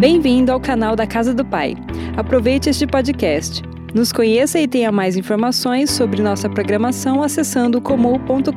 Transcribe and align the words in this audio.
Bem-vindo 0.00 0.50
ao 0.50 0.58
canal 0.58 0.96
da 0.96 1.06
Casa 1.06 1.34
do 1.34 1.44
Pai. 1.44 1.74
Aproveite 2.16 2.70
este 2.70 2.86
podcast. 2.86 3.60
Nos 3.94 4.10
conheça 4.10 4.58
e 4.58 4.66
tenha 4.66 4.90
mais 4.90 5.14
informações 5.14 5.90
sobre 5.90 6.22
nossa 6.22 6.48
programação 6.48 7.22
acessando 7.22 7.82
comum.com.br. 7.82 8.48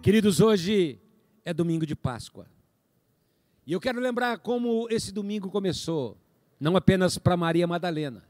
Queridos, 0.00 0.40
hoje 0.40 0.98
é 1.44 1.52
domingo 1.52 1.84
de 1.84 1.94
Páscoa. 1.94 2.46
E 3.66 3.74
eu 3.74 3.80
quero 3.80 4.00
lembrar 4.00 4.38
como 4.38 4.88
esse 4.90 5.12
domingo 5.12 5.50
começou, 5.50 6.16
não 6.58 6.74
apenas 6.74 7.18
para 7.18 7.36
Maria 7.36 7.66
Madalena, 7.66 8.24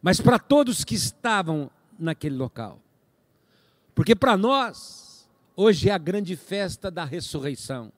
mas 0.00 0.20
para 0.20 0.38
todos 0.38 0.84
que 0.84 0.94
estavam 0.94 1.68
naquele 1.98 2.36
local. 2.36 2.80
Porque 3.92 4.14
para 4.14 4.36
nós, 4.36 5.28
hoje 5.56 5.88
é 5.88 5.92
a 5.92 5.98
grande 5.98 6.36
festa 6.36 6.92
da 6.92 7.04
ressurreição. 7.04 7.90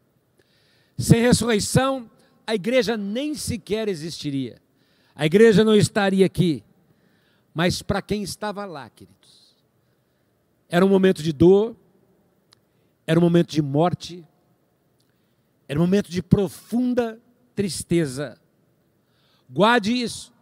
Sem 0.98 1.20
ressurreição, 1.20 2.10
a 2.46 2.54
igreja 2.54 2.96
nem 2.96 3.34
sequer 3.34 3.88
existiria. 3.88 4.60
A 5.14 5.26
igreja 5.26 5.64
não 5.64 5.74
estaria 5.74 6.24
aqui. 6.24 6.62
Mas 7.54 7.82
para 7.82 8.00
quem 8.00 8.22
estava 8.22 8.64
lá, 8.64 8.88
queridos, 8.88 9.56
era 10.68 10.84
um 10.84 10.88
momento 10.88 11.22
de 11.22 11.32
dor, 11.32 11.76
era 13.06 13.18
um 13.18 13.22
momento 13.22 13.50
de 13.50 13.60
morte, 13.60 14.26
era 15.68 15.78
um 15.78 15.82
momento 15.82 16.10
de 16.10 16.22
profunda 16.22 17.20
tristeza. 17.54 18.40
Guarde 19.50 19.92
isso. 19.92 20.32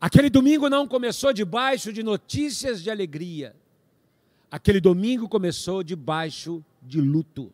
Aquele 0.00 0.30
domingo 0.30 0.70
não 0.70 0.86
começou 0.86 1.32
debaixo 1.32 1.92
de 1.92 2.02
notícias 2.02 2.82
de 2.82 2.90
alegria. 2.90 3.54
Aquele 4.50 4.80
domingo 4.80 5.28
começou 5.28 5.82
debaixo 5.82 6.64
de 6.80 7.00
luto, 7.00 7.52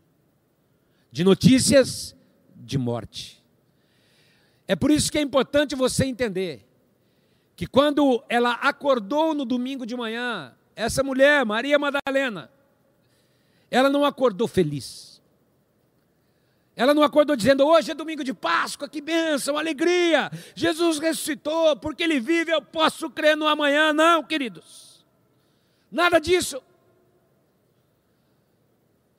de 1.14 1.22
notícias 1.22 2.16
de 2.56 2.76
morte. 2.76 3.40
É 4.66 4.74
por 4.74 4.90
isso 4.90 5.12
que 5.12 5.16
é 5.16 5.20
importante 5.20 5.76
você 5.76 6.04
entender 6.06 6.66
que 7.54 7.68
quando 7.68 8.24
ela 8.28 8.54
acordou 8.54 9.32
no 9.32 9.44
domingo 9.44 9.86
de 9.86 9.94
manhã, 9.94 10.52
essa 10.74 11.04
mulher, 11.04 11.44
Maria 11.44 11.78
Madalena, 11.78 12.50
ela 13.70 13.88
não 13.88 14.04
acordou 14.04 14.48
feliz. 14.48 15.22
Ela 16.74 16.92
não 16.92 17.04
acordou 17.04 17.36
dizendo: 17.36 17.64
hoje 17.64 17.92
é 17.92 17.94
domingo 17.94 18.24
de 18.24 18.34
Páscoa, 18.34 18.88
que 18.88 19.00
bênção, 19.00 19.56
alegria. 19.56 20.32
Jesus 20.56 20.98
ressuscitou, 20.98 21.76
porque 21.76 22.02
Ele 22.02 22.18
vive, 22.18 22.50
eu 22.50 22.60
posso 22.60 23.08
crer 23.08 23.36
no 23.36 23.46
amanhã. 23.46 23.92
Não, 23.92 24.24
queridos. 24.24 25.06
Nada 25.92 26.18
disso. 26.18 26.60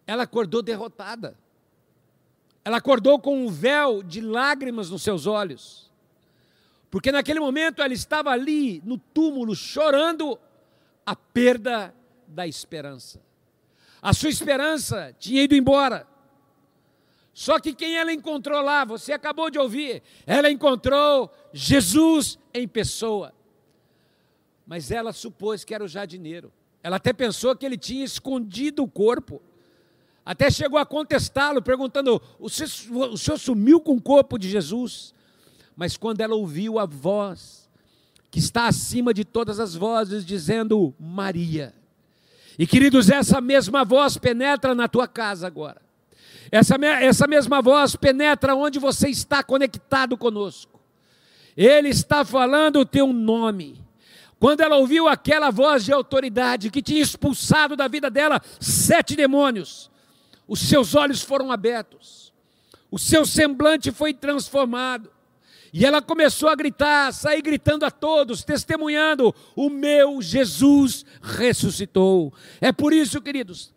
Ela 0.06 0.24
acordou 0.24 0.62
derrotada. 0.62 1.45
Ela 2.66 2.78
acordou 2.78 3.20
com 3.20 3.46
um 3.46 3.48
véu 3.48 4.02
de 4.02 4.20
lágrimas 4.20 4.90
nos 4.90 5.04
seus 5.04 5.28
olhos. 5.28 5.92
Porque 6.90 7.12
naquele 7.12 7.40
momento 7.40 7.84
ela 7.84 7.94
estava 7.94 8.32
ali 8.32 8.82
no 8.84 8.98
túmulo 8.98 9.56
chorando 9.56 10.40
a 11.06 11.16
perda 11.16 11.94
da 12.28 12.48
esperança. 12.48 13.22
A 14.02 14.14
sua 14.14 14.30
esperança 14.30 15.16
tinha 15.20 15.44
ido 15.44 15.56
embora. 15.56 16.08
Só 17.34 17.60
que 17.60 17.74
quem 17.74 17.98
ela 17.98 18.12
encontrou 18.12 18.62
lá, 18.62 18.84
você 18.84 19.14
acabou 19.14 19.50
de 19.50 19.60
ouvir, 19.60 20.02
ela 20.26 20.50
encontrou 20.50 21.30
Jesus 21.54 22.40
em 22.54 22.68
pessoa. 22.68 23.34
Mas 24.66 24.90
ela 24.90 25.14
supôs 25.14 25.64
que 25.64 25.76
era 25.76 25.84
o 25.84 25.88
jardineiro. 25.88 26.52
Ela 26.82 26.96
até 26.96 27.14
pensou 27.14 27.56
que 27.56 27.66
ele 27.66 27.78
tinha 27.78 28.06
escondido 28.06 28.84
o 28.84 28.88
corpo. 28.88 29.42
Até 30.26 30.50
chegou 30.50 30.80
a 30.80 30.86
contestá-lo, 30.86 31.62
perguntando: 31.62 32.20
o 32.40 32.50
senhor, 32.50 33.12
o 33.12 33.18
senhor 33.18 33.38
sumiu 33.38 33.80
com 33.80 33.96
o 33.96 34.02
corpo 34.02 34.40
de 34.40 34.50
Jesus? 34.50 35.14
Mas 35.76 35.96
quando 35.96 36.22
ela 36.22 36.36
ouviu 36.36 36.80
a 36.80 36.86
voz, 36.86 37.70
que 38.32 38.40
está 38.40 38.68
acima 38.68 39.14
de 39.14 39.24
todas 39.24 39.60
as 39.60 39.76
vozes, 39.76 40.26
dizendo 40.26 40.94
Maria. 41.00 41.74
E 42.58 42.66
queridos, 42.66 43.10
essa 43.10 43.40
mesma 43.40 43.86
voz 43.86 44.18
penetra 44.18 44.74
na 44.74 44.88
tua 44.88 45.08
casa 45.08 45.46
agora. 45.46 45.82
Essa, 46.52 46.76
essa 47.02 47.28
mesma 47.28 47.62
voz 47.62 47.96
penetra 47.96 48.56
onde 48.56 48.80
você 48.80 49.10
está 49.10 49.44
conectado 49.44 50.18
conosco. 50.18 50.80
Ele 51.56 51.90
está 51.90 52.24
falando 52.26 52.80
o 52.80 52.86
teu 52.86 53.12
nome. 53.12 53.82
Quando 54.40 54.62
ela 54.62 54.78
ouviu 54.78 55.08
aquela 55.08 55.50
voz 55.50 55.86
de 55.86 55.94
autoridade 55.94 56.70
que 56.70 56.82
tinha 56.82 57.02
expulsado 57.02 57.76
da 57.76 57.88
vida 57.88 58.10
dela 58.10 58.42
sete 58.60 59.16
demônios, 59.16 59.90
os 60.48 60.60
seus 60.60 60.96
olhos 60.96 61.22
foram 61.22 61.52
abertos, 61.52 62.34
o 62.92 63.00
seu 63.00 63.26
semblante 63.26 63.92
foi 63.92 64.14
transformado. 64.14 65.12
E 65.78 65.86
ela 65.86 66.02
começou 66.02 66.48
a 66.48 66.56
gritar, 66.56 67.12
sair 67.12 67.42
gritando 67.42 67.86
a 67.86 67.92
todos, 67.92 68.46
testemunhando: 68.46 69.36
o 69.54 69.70
meu 69.70 70.22
Jesus 70.22 71.06
ressuscitou. 71.22 72.34
É 72.62 72.72
por 72.72 72.94
isso, 72.94 73.22
queridos, 73.22 73.74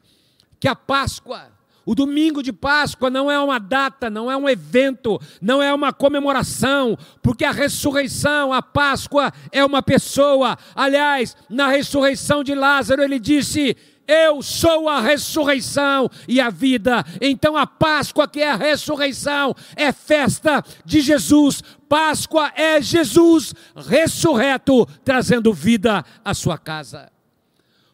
que 0.61 0.69
a 0.69 0.77
Páscoa, 0.77 1.51
o 1.85 1.97
domingo 1.97 2.41
de 2.41 2.53
Páscoa 2.53 3.11
não 3.11 3.29
é 3.29 3.37
uma 3.41 3.59
data, 3.59 4.09
não 4.09 4.31
é 4.31 4.37
um 4.37 4.49
evento, 4.49 5.21
não 5.41 5.61
é 5.61 5.75
uma 5.75 5.93
comemoração, 5.93 6.97
porque 7.21 7.45
a 7.45 7.51
ressurreição, 7.51 8.53
a 8.53 8.63
Páscoa 8.63 9.33
é 9.51 9.65
uma 9.65 9.83
pessoa. 9.83 10.57
Aliás, 10.77 11.37
na 11.49 11.67
ressurreição 11.67 12.45
de 12.45 12.55
Lázaro, 12.55 13.03
ele 13.03 13.19
disse: 13.19 13.77
eu 14.09 14.43
sou 14.43 14.89
a 14.89 15.03
ressurreição 15.03 16.11
e 16.27 16.41
a 16.41 16.49
vida. 16.49 17.05
Então 17.21 17.55
a 17.55 17.67
Páscoa, 17.67 18.27
que 18.27 18.41
é 18.41 18.51
a 18.51 18.57
ressurreição, 18.57 19.55
é 19.77 19.93
festa 19.93 20.65
de 20.83 21.03
Jesus. 21.03 21.63
Páscoa 21.87 22.51
é 22.57 22.81
Jesus 22.81 23.53
ressurreto, 23.77 24.87
trazendo 25.05 25.53
vida 25.53 26.03
à 26.25 26.33
sua 26.33 26.57
casa. 26.57 27.13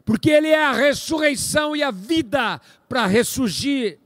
Porque 0.05 0.31
Ele 0.31 0.49
é 0.49 0.65
a 0.65 0.73
ressurreição 0.73 1.75
e 1.75 1.83
a 1.83 1.91
vida 1.91 2.61
para 2.89 3.07
ressurgir, 3.07 3.99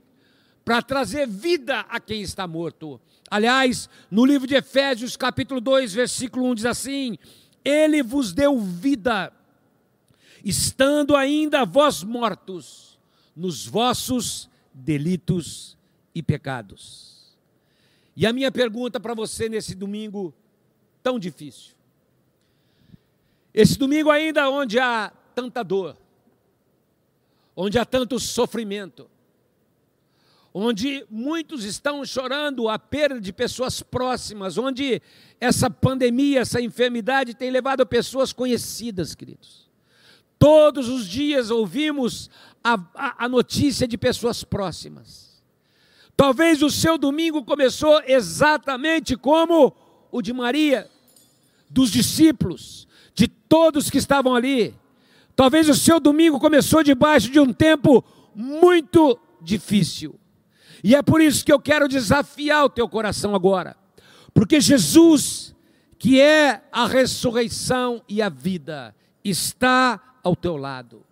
para 0.65 0.81
trazer 0.81 1.27
vida 1.27 1.81
a 1.89 1.99
quem 1.99 2.21
está 2.21 2.47
morto. 2.47 2.99
Aliás, 3.29 3.87
no 4.09 4.25
livro 4.25 4.47
de 4.47 4.55
Efésios, 4.55 5.15
capítulo 5.15 5.61
2, 5.61 5.93
versículo 5.93 6.47
1 6.47 6.55
diz 6.55 6.65
assim: 6.65 7.19
Ele 7.63 8.01
vos 8.01 8.33
deu 8.33 8.59
vida 8.59 9.31
estando 10.43 11.15
ainda 11.15 11.65
vós 11.65 12.03
mortos 12.03 12.99
nos 13.35 13.65
vossos 13.65 14.49
delitos 14.73 15.77
e 16.13 16.21
pecados. 16.21 17.37
E 18.15 18.25
a 18.25 18.33
minha 18.33 18.51
pergunta 18.51 18.99
para 18.99 19.13
você 19.13 19.47
nesse 19.47 19.73
domingo 19.73 20.33
tão 21.01 21.17
difícil. 21.17 21.73
Esse 23.53 23.77
domingo 23.77 24.09
ainda 24.09 24.49
onde 24.49 24.77
há 24.77 25.11
tanta 25.33 25.63
dor, 25.63 25.97
onde 27.55 27.79
há 27.79 27.85
tanto 27.85 28.19
sofrimento, 28.19 29.09
onde 30.53 31.05
muitos 31.09 31.63
estão 31.63 32.03
chorando 32.03 32.67
a 32.67 32.77
perda 32.77 33.21
de 33.21 33.31
pessoas 33.31 33.81
próximas, 33.81 34.57
onde 34.57 35.01
essa 35.39 35.69
pandemia, 35.69 36.41
essa 36.41 36.61
enfermidade 36.61 37.33
tem 37.33 37.49
levado 37.49 37.85
pessoas 37.85 38.33
conhecidas, 38.33 39.15
queridos. 39.15 39.68
Todos 40.39 40.87
os 40.87 41.05
dias 41.05 41.51
ouvimos 41.51 42.29
a, 42.63 42.79
a, 42.95 43.25
a 43.25 43.29
notícia 43.29 43.85
de 43.85 43.97
pessoas 43.97 44.43
próximas. 44.43 45.43
Talvez 46.15 46.63
o 46.63 46.69
seu 46.69 46.97
domingo 46.97 47.43
começou 47.43 48.01
exatamente 48.05 49.17
como 49.17 49.75
o 50.11 50.21
de 50.21 50.33
Maria, 50.33 50.89
dos 51.69 51.91
discípulos, 51.91 52.87
de 53.13 53.27
todos 53.27 53.89
que 53.89 53.97
estavam 53.97 54.33
ali. 54.33 54.73
Talvez 55.35 55.69
o 55.69 55.75
seu 55.75 55.99
domingo 55.99 56.39
começou 56.39 56.83
debaixo 56.83 57.29
de 57.29 57.39
um 57.39 57.53
tempo 57.53 58.03
muito 58.33 59.19
difícil. 59.41 60.19
E 60.83 60.95
é 60.95 61.01
por 61.01 61.21
isso 61.21 61.45
que 61.45 61.51
eu 61.51 61.59
quero 61.59 61.87
desafiar 61.87 62.65
o 62.65 62.69
teu 62.69 62.87
coração 62.87 63.35
agora. 63.35 63.75
Porque 64.33 64.61
Jesus, 64.61 65.55
que 65.97 66.19
é 66.19 66.61
a 66.71 66.85
ressurreição 66.87 68.01
e 68.07 68.21
a 68.21 68.29
vida, 68.29 68.95
está 69.23 70.01
ao 70.29 70.35
teu 70.35 70.55
lado. 70.55 71.03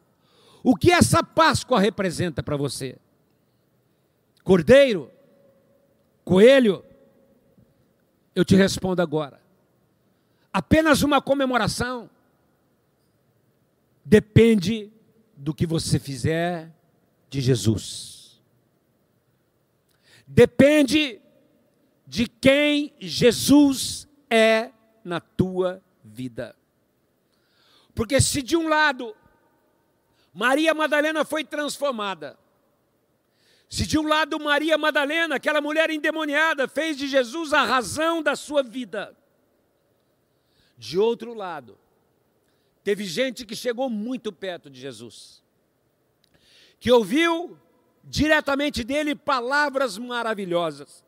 O 0.64 0.76
que 0.76 0.92
essa 0.92 1.24
Páscoa 1.24 1.80
representa 1.80 2.42
para 2.42 2.56
você? 2.56 2.98
Cordeiro? 4.44 5.12
Coelho? 6.24 6.84
Eu 8.36 8.46
te 8.46 8.56
respondo 8.56 9.02
agora. 9.02 9.42
Apenas 10.54 11.02
uma 11.02 11.22
comemoração? 11.22 12.10
Depende 14.04 14.92
do 15.36 15.54
que 15.54 15.66
você 15.66 16.00
fizer 16.00 16.72
de 17.30 17.42
Jesus. 17.42 18.42
Depende 20.26 21.20
de 22.06 22.28
quem 22.28 22.94
Jesus 23.00 24.08
é 24.30 24.72
na 25.04 25.20
tua 25.20 25.82
vida. 26.04 26.56
Porque 27.98 28.22
se 28.22 28.44
de 28.44 28.56
um 28.56 28.70
lado 28.70 29.16
Maria 30.32 30.72
Madalena 30.72 31.26
foi 31.26 31.44
transformada, 31.44 32.38
Se 33.68 33.88
de 33.88 33.98
um 33.98 34.08
lado 34.08 34.40
Maria 34.40 34.78
Madalena, 34.78 35.36
aquela 35.36 35.60
mulher 35.60 35.90
endemoniada, 35.90 36.68
fez 36.68 36.96
de 36.96 37.08
Jesus 37.08 37.52
a 37.54 37.64
razão 37.64 38.22
da 38.22 38.36
sua 38.36 38.62
vida, 38.62 39.18
de 40.78 40.98
outro 41.00 41.34
lado, 41.34 41.76
teve 42.84 43.04
gente 43.04 43.46
que 43.46 43.56
chegou 43.56 43.90
muito 43.90 44.32
perto 44.32 44.70
de 44.70 44.80
Jesus, 44.80 45.44
que 46.80 46.92
ouviu 46.92 47.58
diretamente 48.04 48.84
dele 48.84 49.16
palavras 49.16 49.98
maravilhosas, 49.98 51.04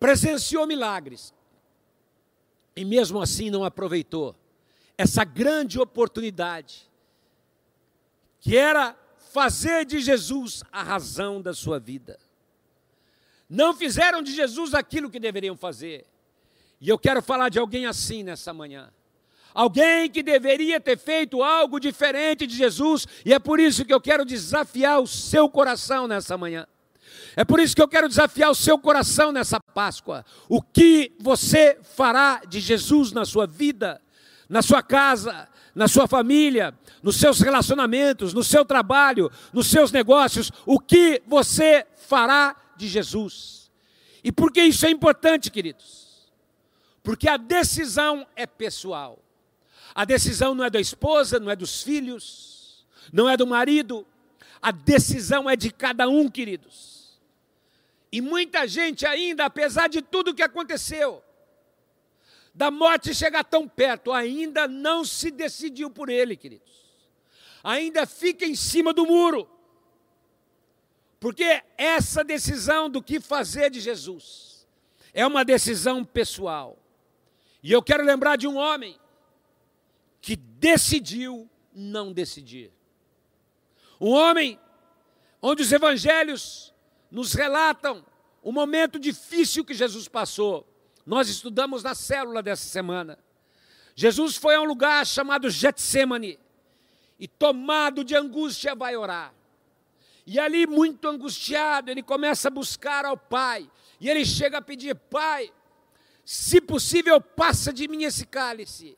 presenciou 0.00 0.66
milagres, 0.66 1.32
e 2.74 2.84
mesmo 2.84 3.22
assim 3.22 3.50
não 3.50 3.64
aproveitou 3.64 4.36
essa 4.96 5.24
grande 5.24 5.78
oportunidade, 5.78 6.88
que 8.40 8.56
era 8.56 8.96
fazer 9.32 9.84
de 9.84 10.00
Jesus 10.00 10.62
a 10.70 10.82
razão 10.82 11.42
da 11.42 11.52
sua 11.52 11.78
vida. 11.78 12.18
Não 13.48 13.74
fizeram 13.74 14.22
de 14.22 14.32
Jesus 14.32 14.74
aquilo 14.74 15.10
que 15.10 15.18
deveriam 15.18 15.56
fazer. 15.56 16.06
E 16.80 16.88
eu 16.88 16.98
quero 16.98 17.22
falar 17.22 17.48
de 17.48 17.58
alguém 17.58 17.86
assim 17.86 18.22
nessa 18.22 18.52
manhã. 18.52 18.92
Alguém 19.52 20.10
que 20.10 20.22
deveria 20.22 20.80
ter 20.80 20.98
feito 20.98 21.42
algo 21.42 21.78
diferente 21.78 22.46
de 22.46 22.56
Jesus, 22.56 23.06
e 23.24 23.32
é 23.32 23.38
por 23.38 23.60
isso 23.60 23.84
que 23.84 23.94
eu 23.94 24.00
quero 24.00 24.24
desafiar 24.24 25.00
o 25.00 25.06
seu 25.06 25.48
coração 25.48 26.08
nessa 26.08 26.36
manhã. 26.36 26.66
É 27.36 27.44
por 27.44 27.60
isso 27.60 27.74
que 27.74 27.82
eu 27.82 27.88
quero 27.88 28.08
desafiar 28.08 28.50
o 28.50 28.54
seu 28.54 28.78
coração 28.78 29.32
nessa 29.32 29.58
Páscoa. 29.60 30.24
O 30.48 30.60
que 30.60 31.12
você 31.18 31.78
fará 31.82 32.42
de 32.46 32.60
Jesus 32.60 33.12
na 33.12 33.24
sua 33.24 33.46
vida, 33.46 34.00
na 34.48 34.62
sua 34.62 34.82
casa, 34.82 35.48
na 35.74 35.88
sua 35.88 36.06
família, 36.06 36.72
nos 37.02 37.16
seus 37.16 37.40
relacionamentos, 37.40 38.32
no 38.32 38.44
seu 38.44 38.64
trabalho, 38.64 39.30
nos 39.52 39.66
seus 39.66 39.90
negócios? 39.90 40.50
O 40.64 40.78
que 40.78 41.22
você 41.26 41.86
fará 41.96 42.56
de 42.76 42.88
Jesus? 42.88 43.70
E 44.22 44.32
por 44.32 44.52
que 44.52 44.62
isso 44.62 44.86
é 44.86 44.90
importante, 44.90 45.50
queridos? 45.50 46.32
Porque 47.02 47.28
a 47.28 47.36
decisão 47.36 48.26
é 48.34 48.46
pessoal. 48.46 49.18
A 49.94 50.04
decisão 50.04 50.54
não 50.54 50.64
é 50.64 50.70
da 50.70 50.80
esposa, 50.80 51.38
não 51.38 51.50
é 51.50 51.56
dos 51.56 51.82
filhos, 51.82 52.86
não 53.12 53.28
é 53.28 53.36
do 53.36 53.46
marido. 53.46 54.06
A 54.60 54.70
decisão 54.70 55.48
é 55.48 55.54
de 55.54 55.70
cada 55.70 56.08
um, 56.08 56.28
queridos. 56.28 57.20
E 58.10 58.20
muita 58.20 58.66
gente 58.66 59.06
ainda, 59.06 59.44
apesar 59.44 59.88
de 59.88 60.00
tudo 60.00 60.34
que 60.34 60.42
aconteceu, 60.42 61.22
da 62.54 62.70
morte 62.70 63.14
chegar 63.14 63.42
tão 63.42 63.68
perto, 63.68 64.12
ainda 64.12 64.68
não 64.68 65.04
se 65.04 65.30
decidiu 65.30 65.90
por 65.90 66.08
ele, 66.08 66.36
queridos. 66.36 66.84
Ainda 67.62 68.06
fica 68.06 68.46
em 68.46 68.54
cima 68.54 68.92
do 68.92 69.04
muro. 69.04 69.48
Porque 71.18 71.62
essa 71.76 72.22
decisão 72.22 72.88
do 72.88 73.02
que 73.02 73.18
fazer 73.18 73.70
de 73.70 73.80
Jesus 73.80 74.66
é 75.12 75.26
uma 75.26 75.44
decisão 75.44 76.04
pessoal. 76.04 76.78
E 77.62 77.72
eu 77.72 77.82
quero 77.82 78.04
lembrar 78.04 78.36
de 78.36 78.46
um 78.46 78.56
homem 78.56 78.96
que 80.20 80.36
decidiu 80.36 81.48
não 81.74 82.12
decidir. 82.12 82.70
Um 84.00 84.10
homem 84.10 84.60
onde 85.40 85.62
os 85.62 85.72
evangelhos 85.72 86.72
nos 87.10 87.32
relatam 87.32 88.04
o 88.42 88.52
momento 88.52 88.98
difícil 88.98 89.64
que 89.64 89.74
Jesus 89.74 90.06
passou. 90.06 90.73
Nós 91.04 91.28
estudamos 91.28 91.82
na 91.82 91.94
célula 91.94 92.42
dessa 92.42 92.64
semana. 92.64 93.18
Jesus 93.94 94.36
foi 94.36 94.54
a 94.54 94.60
um 94.60 94.64
lugar 94.64 95.06
chamado 95.06 95.50
Getsemane 95.50 96.38
e 97.18 97.28
tomado 97.28 98.02
de 98.02 98.16
angústia 98.16 98.74
vai 98.74 98.96
orar. 98.96 99.32
E 100.26 100.38
ali, 100.40 100.66
muito 100.66 101.06
angustiado, 101.06 101.90
ele 101.90 102.02
começa 102.02 102.48
a 102.48 102.50
buscar 102.50 103.04
ao 103.04 103.16
Pai. 103.16 103.70
E 104.00 104.08
ele 104.08 104.24
chega 104.24 104.58
a 104.58 104.62
pedir: 104.62 104.94
Pai, 104.94 105.52
se 106.24 106.60
possível, 106.60 107.20
passa 107.20 107.72
de 107.72 107.86
mim 107.86 108.04
esse 108.04 108.24
cálice, 108.26 108.96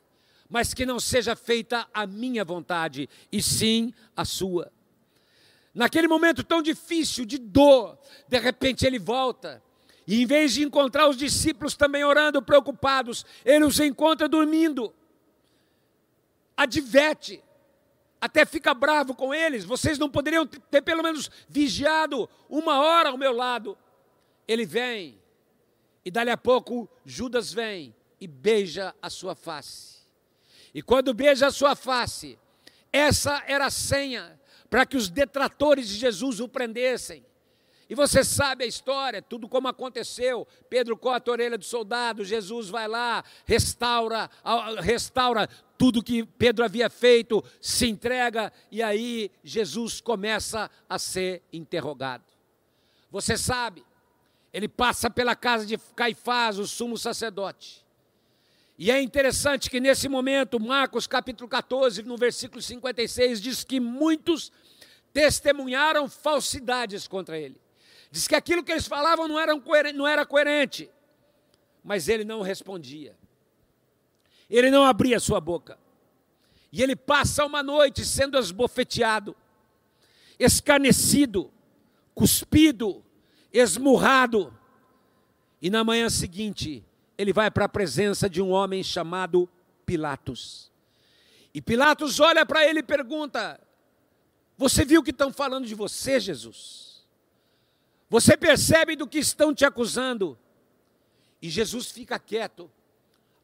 mas 0.48 0.72
que 0.72 0.86
não 0.86 1.00
seja 1.00 1.34
feita 1.34 1.88
a 1.92 2.06
minha 2.06 2.44
vontade, 2.44 3.08
e 3.30 3.42
sim 3.42 3.92
a 4.16 4.24
sua. 4.24 4.72
Naquele 5.74 6.08
momento 6.08 6.42
tão 6.44 6.62
difícil, 6.62 7.26
de 7.26 7.36
dor, 7.36 7.98
de 8.28 8.38
repente 8.38 8.86
ele 8.86 8.98
volta. 8.98 9.62
E 10.06 10.22
em 10.22 10.26
vez 10.26 10.54
de 10.54 10.62
encontrar 10.62 11.08
os 11.08 11.16
discípulos 11.16 11.74
também 11.74 12.04
orando, 12.04 12.40
preocupados, 12.40 13.26
ele 13.44 13.64
os 13.64 13.80
encontra 13.80 14.28
dormindo. 14.28 14.94
Adverte, 16.56 17.42
até 18.20 18.44
fica 18.46 18.72
bravo 18.72 19.14
com 19.14 19.34
eles. 19.34 19.64
Vocês 19.64 19.98
não 19.98 20.08
poderiam 20.08 20.46
ter 20.46 20.80
pelo 20.80 21.02
menos 21.02 21.28
vigiado 21.48 22.28
uma 22.48 22.78
hora 22.78 23.10
ao 23.10 23.18
meu 23.18 23.32
lado. 23.32 23.76
Ele 24.46 24.64
vem, 24.64 25.20
e 26.04 26.10
dali 26.10 26.30
a 26.30 26.36
pouco 26.36 26.88
Judas 27.04 27.52
vem 27.52 27.92
e 28.20 28.28
beija 28.28 28.94
a 29.02 29.10
sua 29.10 29.34
face. 29.34 29.96
E 30.72 30.80
quando 30.80 31.12
beija 31.12 31.48
a 31.48 31.50
sua 31.50 31.74
face, 31.74 32.38
essa 32.92 33.42
era 33.44 33.66
a 33.66 33.70
senha 33.70 34.40
para 34.70 34.86
que 34.86 34.96
os 34.96 35.08
detratores 35.08 35.88
de 35.88 35.94
Jesus 35.94 36.38
o 36.38 36.48
prendessem. 36.48 37.25
E 37.88 37.94
você 37.94 38.24
sabe 38.24 38.64
a 38.64 38.66
história, 38.66 39.22
tudo 39.22 39.48
como 39.48 39.68
aconteceu. 39.68 40.46
Pedro 40.68 40.96
corta 40.96 41.30
a 41.30 41.32
orelha 41.32 41.56
do 41.56 41.64
soldado, 41.64 42.24
Jesus 42.24 42.68
vai 42.68 42.88
lá, 42.88 43.22
restaura, 43.44 44.28
restaura 44.80 45.48
tudo 45.78 46.02
que 46.02 46.24
Pedro 46.24 46.64
havia 46.64 46.90
feito, 46.90 47.44
se 47.60 47.86
entrega 47.86 48.52
e 48.72 48.82
aí 48.82 49.30
Jesus 49.44 50.00
começa 50.00 50.68
a 50.88 50.98
ser 50.98 51.42
interrogado. 51.52 52.24
Você 53.10 53.36
sabe, 53.36 53.84
ele 54.52 54.68
passa 54.68 55.08
pela 55.08 55.36
casa 55.36 55.64
de 55.64 55.78
Caifás, 55.94 56.58
o 56.58 56.66
sumo 56.66 56.98
sacerdote. 56.98 57.84
E 58.78 58.90
é 58.90 59.00
interessante 59.00 59.70
que 59.70 59.80
nesse 59.80 60.08
momento, 60.08 60.58
Marcos 60.58 61.06
capítulo 61.06 61.48
14, 61.48 62.02
no 62.02 62.16
versículo 62.16 62.60
56, 62.60 63.40
diz 63.40 63.64
que 63.64 63.78
muitos 63.78 64.50
testemunharam 65.12 66.08
falsidades 66.08 67.06
contra 67.06 67.38
ele. 67.38 67.65
Diz 68.16 68.26
que 68.26 68.34
aquilo 68.34 68.64
que 68.64 68.72
eles 68.72 68.88
falavam 68.88 69.28
não, 69.28 69.38
era, 69.38 69.52
não 69.92 70.08
era 70.08 70.24
coerente, 70.24 70.88
mas 71.84 72.08
ele 72.08 72.24
não 72.24 72.40
respondia. 72.40 73.14
Ele 74.48 74.70
não 74.70 74.86
abria 74.86 75.20
sua 75.20 75.38
boca. 75.38 75.78
E 76.72 76.82
ele 76.82 76.96
passa 76.96 77.44
uma 77.44 77.62
noite 77.62 78.06
sendo 78.06 78.38
esbofeteado, 78.38 79.36
escarnecido, 80.38 81.52
cuspido, 82.14 83.04
esmurrado. 83.52 84.58
E 85.60 85.68
na 85.68 85.84
manhã 85.84 86.08
seguinte, 86.08 86.82
ele 87.18 87.34
vai 87.34 87.50
para 87.50 87.66
a 87.66 87.68
presença 87.68 88.30
de 88.30 88.40
um 88.40 88.50
homem 88.50 88.82
chamado 88.82 89.46
Pilatos. 89.84 90.72
E 91.52 91.60
Pilatos 91.60 92.18
olha 92.18 92.46
para 92.46 92.66
ele 92.66 92.78
e 92.78 92.82
pergunta: 92.82 93.60
Você 94.56 94.86
viu 94.86 95.02
o 95.02 95.04
que 95.04 95.10
estão 95.10 95.30
falando 95.30 95.66
de 95.66 95.74
você, 95.74 96.18
Jesus? 96.18 96.85
Você 98.08 98.36
percebe 98.36 98.94
do 98.94 99.06
que 99.06 99.18
estão 99.18 99.54
te 99.54 99.64
acusando? 99.64 100.38
E 101.42 101.50
Jesus 101.50 101.90
fica 101.90 102.18
quieto, 102.18 102.70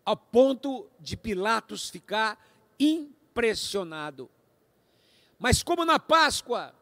ao 0.05 0.17
ponto 0.17 0.87
de 0.99 1.17
Pilatos 1.17 1.91
ficar 1.91 2.39
impressionado. 2.79 4.31
Mas 5.39 5.63
como 5.63 5.85
na 5.85 5.99
Páscoa 5.99 6.75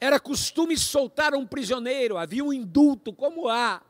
era 0.00 0.18
costume 0.18 0.76
soltar 0.76 1.34
um 1.34 1.46
prisioneiro, 1.46 2.16
havia 2.16 2.44
um 2.44 2.52
indulto, 2.52 3.12
como 3.12 3.48
há 3.48 3.82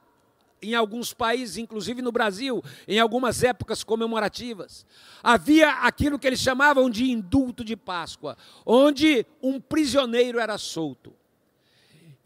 em 0.61 0.75
alguns 0.75 1.13
países, 1.13 1.59
inclusive 1.59 2.01
no 2.01 2.11
Brasil, 2.11 2.63
em 2.89 2.99
algumas 2.99 3.43
épocas 3.43 3.85
comemorativas. 3.85 4.87
Havia 5.23 5.71
aquilo 5.83 6.19
que 6.19 6.27
eles 6.27 6.41
chamavam 6.41 6.89
de 6.89 7.11
indulto 7.11 7.65
de 7.65 7.77
Páscoa, 7.77 8.37
onde 8.65 9.27
um 9.43 9.61
prisioneiro 9.61 10.39
era 10.39 10.57
solto. 10.57 11.15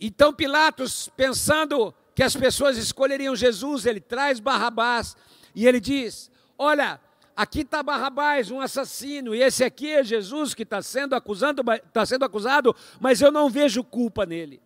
Então 0.00 0.32
Pilatos, 0.32 1.08
pensando 1.16 1.94
que 2.14 2.22
as 2.22 2.34
pessoas 2.34 2.76
escolheriam 2.76 3.34
Jesus, 3.34 3.86
ele 3.86 4.00
traz 4.00 4.40
Barrabás 4.40 5.16
e 5.54 5.66
ele 5.66 5.80
diz: 5.80 6.30
Olha, 6.56 7.00
aqui 7.36 7.60
está 7.60 7.82
Barrabás, 7.82 8.50
um 8.50 8.60
assassino, 8.60 9.34
e 9.34 9.42
esse 9.42 9.62
aqui 9.64 9.90
é 9.90 10.02
Jesus 10.02 10.54
que 10.54 10.62
está 10.62 10.82
sendo, 10.82 11.14
acusando, 11.14 11.62
está 11.72 12.04
sendo 12.04 12.24
acusado, 12.24 12.74
mas 13.00 13.20
eu 13.20 13.30
não 13.30 13.48
vejo 13.48 13.84
culpa 13.84 14.26
nele. 14.26 14.60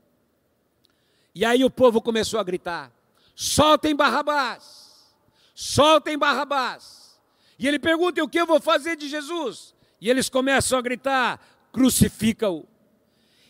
E 1.35 1.45
aí 1.45 1.65
o 1.65 1.71
povo 1.71 2.01
começou 2.01 2.41
a 2.41 2.43
gritar: 2.43 2.93
soltem 3.35 3.95
Barrabás, 3.95 5.15
soltem 5.55 6.19
Barrabás. 6.19 7.19
E 7.59 7.69
ele 7.69 7.79
pergunta: 7.79 8.23
o 8.23 8.29
que 8.29 8.41
eu 8.41 8.47
vou 8.47 8.61
fazer 8.61 8.97
de 8.97 9.09
Jesus? 9.09 9.75
E 10.01 10.11
eles 10.11 10.29
começam 10.29 10.79
a 10.79 10.83
gritar: 10.83 11.41
crucifica-o. 11.71 12.67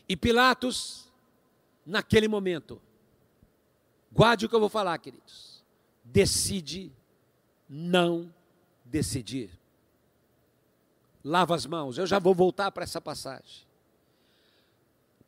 E 0.08 0.16
Pilatos, 0.16 1.01
naquele 1.84 2.28
momento, 2.28 2.80
guarde 4.12 4.46
o 4.46 4.48
que 4.48 4.54
eu 4.54 4.60
vou 4.60 4.68
falar, 4.68 4.96
queridos, 4.98 5.62
decide 6.04 6.92
não 7.68 8.32
decidir. 8.84 9.50
Lava 11.24 11.54
as 11.54 11.66
mãos, 11.66 11.98
eu 11.98 12.06
já 12.06 12.18
vou 12.18 12.34
voltar 12.34 12.70
para 12.70 12.84
essa 12.84 13.00
passagem. 13.00 13.66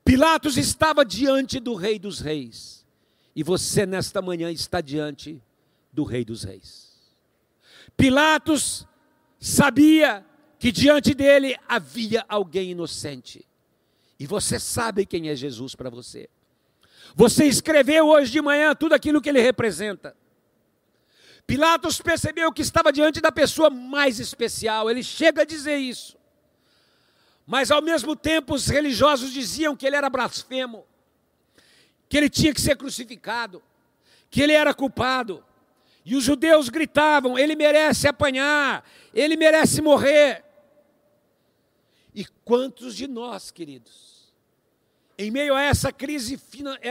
Pilatos 0.04 0.58
estava 0.58 1.04
diante 1.04 1.58
do 1.58 1.74
Rei 1.74 1.98
dos 1.98 2.20
Reis, 2.20 2.84
e 3.34 3.42
você 3.42 3.86
nesta 3.86 4.20
manhã 4.20 4.50
está 4.50 4.80
diante 4.80 5.42
do 5.92 6.04
Rei 6.04 6.24
dos 6.24 6.44
Reis. 6.44 6.92
Pilatos 7.96 8.86
sabia 9.40 10.24
que 10.58 10.70
diante 10.70 11.14
dele 11.14 11.56
havia 11.66 12.24
alguém 12.28 12.72
inocente, 12.72 13.46
e 14.18 14.26
você 14.26 14.58
sabe 14.58 15.06
quem 15.06 15.28
é 15.28 15.36
Jesus 15.36 15.74
para 15.74 15.90
você. 15.90 16.28
Você 17.14 17.44
escreveu 17.44 18.08
hoje 18.08 18.30
de 18.30 18.40
manhã 18.40 18.74
tudo 18.74 18.94
aquilo 18.94 19.20
que 19.20 19.28
ele 19.28 19.40
representa. 19.40 20.16
Pilatos 21.46 22.00
percebeu 22.00 22.52
que 22.52 22.62
estava 22.62 22.92
diante 22.92 23.20
da 23.20 23.30
pessoa 23.30 23.68
mais 23.68 24.18
especial, 24.18 24.90
ele 24.90 25.02
chega 25.02 25.42
a 25.42 25.44
dizer 25.44 25.76
isso. 25.76 26.16
Mas 27.46 27.70
ao 27.70 27.82
mesmo 27.82 28.16
tempo 28.16 28.54
os 28.54 28.66
religiosos 28.66 29.30
diziam 29.30 29.76
que 29.76 29.86
ele 29.86 29.96
era 29.96 30.08
blasfemo, 30.08 30.86
que 32.08 32.16
ele 32.16 32.30
tinha 32.30 32.54
que 32.54 32.60
ser 32.60 32.76
crucificado, 32.76 33.62
que 34.30 34.40
ele 34.40 34.52
era 34.52 34.72
culpado. 34.72 35.44
E 36.04 36.16
os 36.16 36.24
judeus 36.24 36.68
gritavam: 36.68 37.38
ele 37.38 37.54
merece 37.54 38.08
apanhar, 38.08 38.88
ele 39.12 39.36
merece 39.36 39.82
morrer. 39.82 40.44
E 42.14 42.24
quantos 42.44 42.94
de 42.94 43.06
nós, 43.06 43.50
queridos, 43.50 44.13
em 45.16 45.30
meio 45.30 45.54
a 45.54 45.62
essa 45.62 45.92
crise 45.92 46.40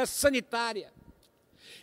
sanitária, 0.07 0.91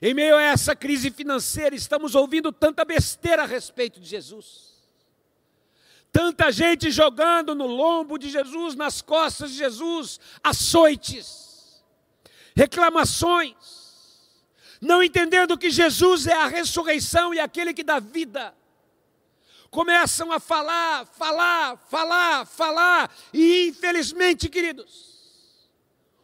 em 0.01 0.15
meio 0.15 0.37
a 0.37 0.43
essa 0.43 0.75
crise 0.75 1.11
financeira, 1.11 1.75
estamos 1.75 2.15
ouvindo 2.15 2.51
tanta 2.51 2.85
besteira 2.85 3.43
a 3.43 3.47
respeito 3.47 4.01
de 4.01 4.09
Jesus. 4.09 4.71
Tanta 6.11 6.51
gente 6.51 6.91
jogando 6.91 7.55
no 7.55 7.67
lombo 7.67 8.19
de 8.19 8.31
Jesus, 8.31 8.75
nas 8.75 9.01
costas 9.01 9.51
de 9.51 9.59
Jesus, 9.59 10.19
açoites, 10.43 11.85
reclamações, 12.57 13.55
não 14.81 15.03
entendendo 15.03 15.59
que 15.59 15.71
Jesus 15.71 16.27
é 16.27 16.33
a 16.33 16.47
ressurreição 16.47 17.35
e 17.35 17.39
aquele 17.39 17.75
que 17.75 17.85
dá 17.85 18.01
vida. 18.01 18.55
Começam 19.71 20.33
a 20.33 20.41
falar, 20.41 21.07
falar, 21.07 21.77
falar, 21.89 22.45
falar, 22.45 23.15
e 23.33 23.69
infelizmente, 23.69 24.49
queridos, 24.49 25.20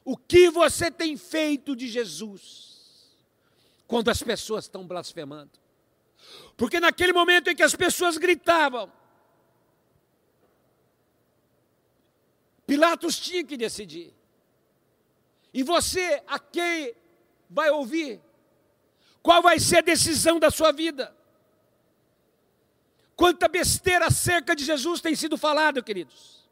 o 0.06 0.16
que 0.16 0.48
você 0.48 0.90
tem 0.90 1.18
feito 1.18 1.76
de 1.76 1.86
Jesus? 1.86 2.66
quando 3.86 4.08
as 4.08 4.22
pessoas 4.22 4.64
estão 4.64 4.86
blasfemando. 4.86 5.52
Porque 6.56 6.80
naquele 6.80 7.12
momento 7.12 7.48
em 7.48 7.56
que 7.56 7.62
as 7.62 7.74
pessoas 7.74 8.16
gritavam, 8.16 8.92
Pilatos 12.66 13.18
tinha 13.18 13.44
que 13.44 13.56
decidir. 13.56 14.12
E 15.54 15.62
você, 15.62 16.20
a 16.26 16.38
quem 16.38 16.94
vai 17.48 17.70
ouvir? 17.70 18.20
Qual 19.22 19.40
vai 19.40 19.60
ser 19.60 19.78
a 19.78 19.82
decisão 19.82 20.40
da 20.40 20.50
sua 20.50 20.72
vida? 20.72 21.16
Quanta 23.14 23.46
besteira 23.46 24.06
acerca 24.06 24.54
de 24.56 24.64
Jesus 24.64 25.00
tem 25.00 25.14
sido 25.14 25.38
falado, 25.38 25.82
queridos. 25.82 26.45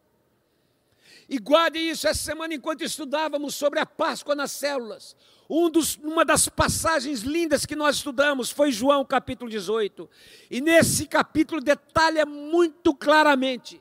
E 1.29 1.39
guarde 1.39 1.79
isso, 1.79 2.07
essa 2.07 2.23
semana, 2.23 2.55
enquanto 2.55 2.83
estudávamos 2.83 3.55
sobre 3.55 3.79
a 3.79 3.87
Páscoa 3.87 4.35
nas 4.35 4.53
células, 4.53 5.17
um 5.49 5.71
dos, 5.71 5.97
uma 5.97 6.25
das 6.25 6.49
passagens 6.49 7.21
lindas 7.21 7.67
que 7.67 7.77
nós 7.77 7.97
estudamos 7.97 8.51
foi 8.51 8.73
João 8.73 9.05
capítulo 9.05 9.51
18. 9.51 10.09
E 10.51 10.61
nesse 10.61 11.07
capítulo 11.07 11.61
detalha 11.61 12.25
muito 12.25 12.95
claramente 12.95 13.81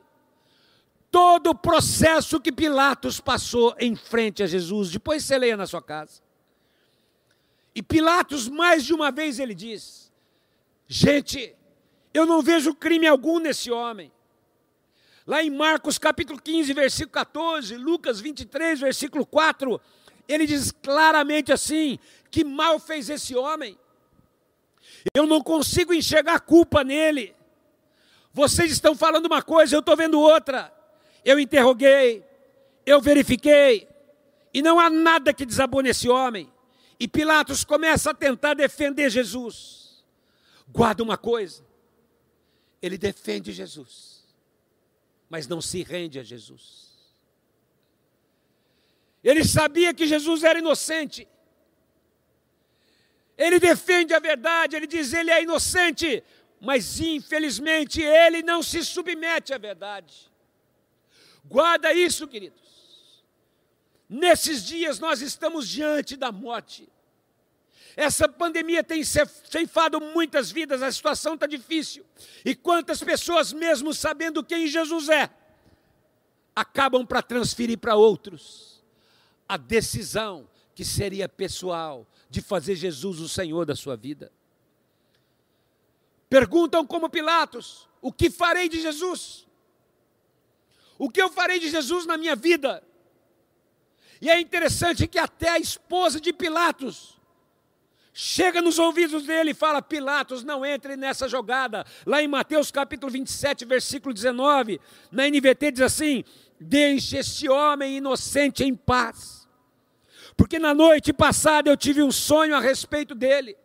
todo 1.10 1.50
o 1.50 1.54
processo 1.54 2.40
que 2.40 2.50
Pilatos 2.50 3.20
passou 3.20 3.74
em 3.78 3.94
frente 3.94 4.42
a 4.42 4.46
Jesus. 4.46 4.90
Depois 4.90 5.24
você 5.24 5.38
leia 5.38 5.56
na 5.56 5.66
sua 5.66 5.80
casa. 5.80 6.20
E 7.74 7.82
Pilatos, 7.82 8.48
mais 8.48 8.84
de 8.84 8.92
uma 8.92 9.10
vez, 9.10 9.38
ele 9.38 9.54
diz: 9.54 10.12
Gente, 10.86 11.54
eu 12.12 12.26
não 12.26 12.42
vejo 12.42 12.74
crime 12.74 13.06
algum 13.06 13.38
nesse 13.38 13.70
homem. 13.70 14.12
Lá 15.26 15.42
em 15.42 15.50
Marcos 15.50 15.96
capítulo 15.98 16.40
15, 16.40 16.72
versículo 16.74 17.12
14, 17.12 17.76
Lucas 17.76 18.20
23, 18.20 18.80
versículo 18.80 19.24
4, 19.24 19.80
ele 20.28 20.46
diz 20.46 20.70
claramente 20.70 21.52
assim: 21.52 21.98
que 22.30 22.44
mal 22.44 22.78
fez 22.78 23.08
esse 23.08 23.34
homem? 23.34 23.78
Eu 25.14 25.26
não 25.26 25.40
consigo 25.40 25.94
enxergar 25.94 26.40
culpa 26.40 26.82
nele. 26.82 27.34
Vocês 28.32 28.72
estão 28.72 28.94
falando 28.94 29.26
uma 29.26 29.42
coisa, 29.42 29.76
eu 29.76 29.80
estou 29.80 29.96
vendo 29.96 30.20
outra. 30.20 30.72
Eu 31.24 31.38
interroguei, 31.38 32.22
eu 32.84 33.00
verifiquei, 33.00 33.88
e 34.52 34.60
não 34.60 34.78
há 34.78 34.90
nada 34.90 35.32
que 35.32 35.46
desabone 35.46 35.88
esse 35.88 36.08
homem. 36.08 36.52
E 36.98 37.08
Pilatos 37.08 37.64
começa 37.64 38.10
a 38.10 38.14
tentar 38.14 38.54
defender 38.54 39.08
Jesus. 39.08 40.04
Guarda 40.68 41.02
uma 41.02 41.16
coisa: 41.16 41.64
ele 42.82 42.98
defende 42.98 43.52
Jesus, 43.52 44.23
mas 45.34 45.48
não 45.48 45.60
se 45.60 45.82
rende 45.82 46.20
a 46.20 46.22
Jesus. 46.22 46.92
Ele 49.20 49.44
sabia 49.44 49.92
que 49.92 50.06
Jesus 50.06 50.44
era 50.44 50.60
inocente. 50.60 51.26
Ele 53.36 53.58
defende 53.58 54.14
a 54.14 54.20
verdade, 54.20 54.76
ele 54.76 54.86
diz 54.86 55.12
ele 55.12 55.32
é 55.32 55.42
inocente, 55.42 56.22
mas 56.60 57.00
infelizmente 57.00 58.00
ele 58.00 58.44
não 58.44 58.62
se 58.62 58.84
submete 58.84 59.52
à 59.52 59.58
verdade. 59.58 60.30
Guarda 61.44 61.92
isso, 61.92 62.28
queridos. 62.28 63.24
Nesses 64.08 64.64
dias 64.64 65.00
nós 65.00 65.20
estamos 65.20 65.68
diante 65.68 66.16
da 66.16 66.30
morte. 66.30 66.88
Essa 67.96 68.28
pandemia 68.28 68.82
tem 68.82 69.04
ceifado 69.04 70.00
muitas 70.00 70.50
vidas, 70.50 70.82
a 70.82 70.90
situação 70.90 71.34
está 71.34 71.46
difícil. 71.46 72.04
E 72.44 72.54
quantas 72.54 73.02
pessoas, 73.02 73.52
mesmo 73.52 73.94
sabendo 73.94 74.42
quem 74.42 74.66
Jesus 74.66 75.08
é, 75.08 75.30
acabam 76.54 77.06
para 77.06 77.22
transferir 77.22 77.78
para 77.78 77.94
outros 77.94 78.82
a 79.48 79.56
decisão 79.56 80.48
que 80.74 80.84
seria 80.84 81.28
pessoal 81.28 82.06
de 82.28 82.40
fazer 82.40 82.74
Jesus 82.74 83.20
o 83.20 83.28
Senhor 83.28 83.64
da 83.64 83.76
sua 83.76 83.96
vida. 83.96 84.32
Perguntam 86.28 86.84
como 86.86 87.08
Pilatos: 87.08 87.88
o 88.00 88.12
que 88.12 88.28
farei 88.28 88.68
de 88.68 88.80
Jesus? 88.80 89.46
O 90.98 91.08
que 91.10 91.22
eu 91.22 91.28
farei 91.28 91.58
de 91.60 91.70
Jesus 91.70 92.06
na 92.06 92.16
minha 92.16 92.34
vida? 92.34 92.82
E 94.20 94.30
é 94.30 94.40
interessante 94.40 95.06
que 95.06 95.18
até 95.18 95.50
a 95.50 95.58
esposa 95.58 96.20
de 96.20 96.32
Pilatos 96.32 97.13
chega 98.16 98.62
nos 98.62 98.78
ouvidos 98.78 99.24
dele 99.24 99.50
e 99.50 99.54
fala: 99.54 99.82
Pilatos, 99.82 100.44
não 100.44 100.64
entre 100.64 100.96
nessa 100.96 101.28
jogada. 101.28 101.84
Lá 102.06 102.22
em 102.22 102.28
Mateus 102.28 102.70
capítulo 102.70 103.10
27, 103.12 103.64
versículo 103.64 104.14
19, 104.14 104.80
na 105.10 105.28
NVT 105.28 105.72
diz 105.72 105.80
assim: 105.80 106.24
Deixe 106.58 107.18
este 107.18 107.48
homem 107.48 107.96
inocente 107.96 108.62
em 108.62 108.74
paz. 108.74 109.48
Porque 110.36 110.58
na 110.58 110.72
noite 110.72 111.12
passada 111.12 111.68
eu 111.68 111.76
tive 111.76 112.02
um 112.02 112.12
sonho 112.12 112.56
a 112.56 112.60
respeito 112.60 113.14
dele. 113.14 113.56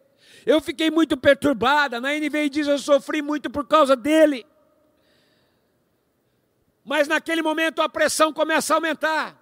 Eu 0.46 0.60
fiquei 0.60 0.90
muito 0.90 1.16
perturbada. 1.16 2.02
Na 2.02 2.10
NVI 2.14 2.50
diz: 2.50 2.68
Eu 2.68 2.80
sofri 2.80 3.22
muito 3.22 3.50
por 3.50 3.68
causa 3.68 3.96
dele. 3.96 4.46
Mas 6.84 7.08
naquele 7.08 7.44
momento 7.44 7.84
a 7.84 7.88
pressão 7.88 8.34
começa 8.34 8.74
a 8.74 8.78
aumentar. 8.78 9.38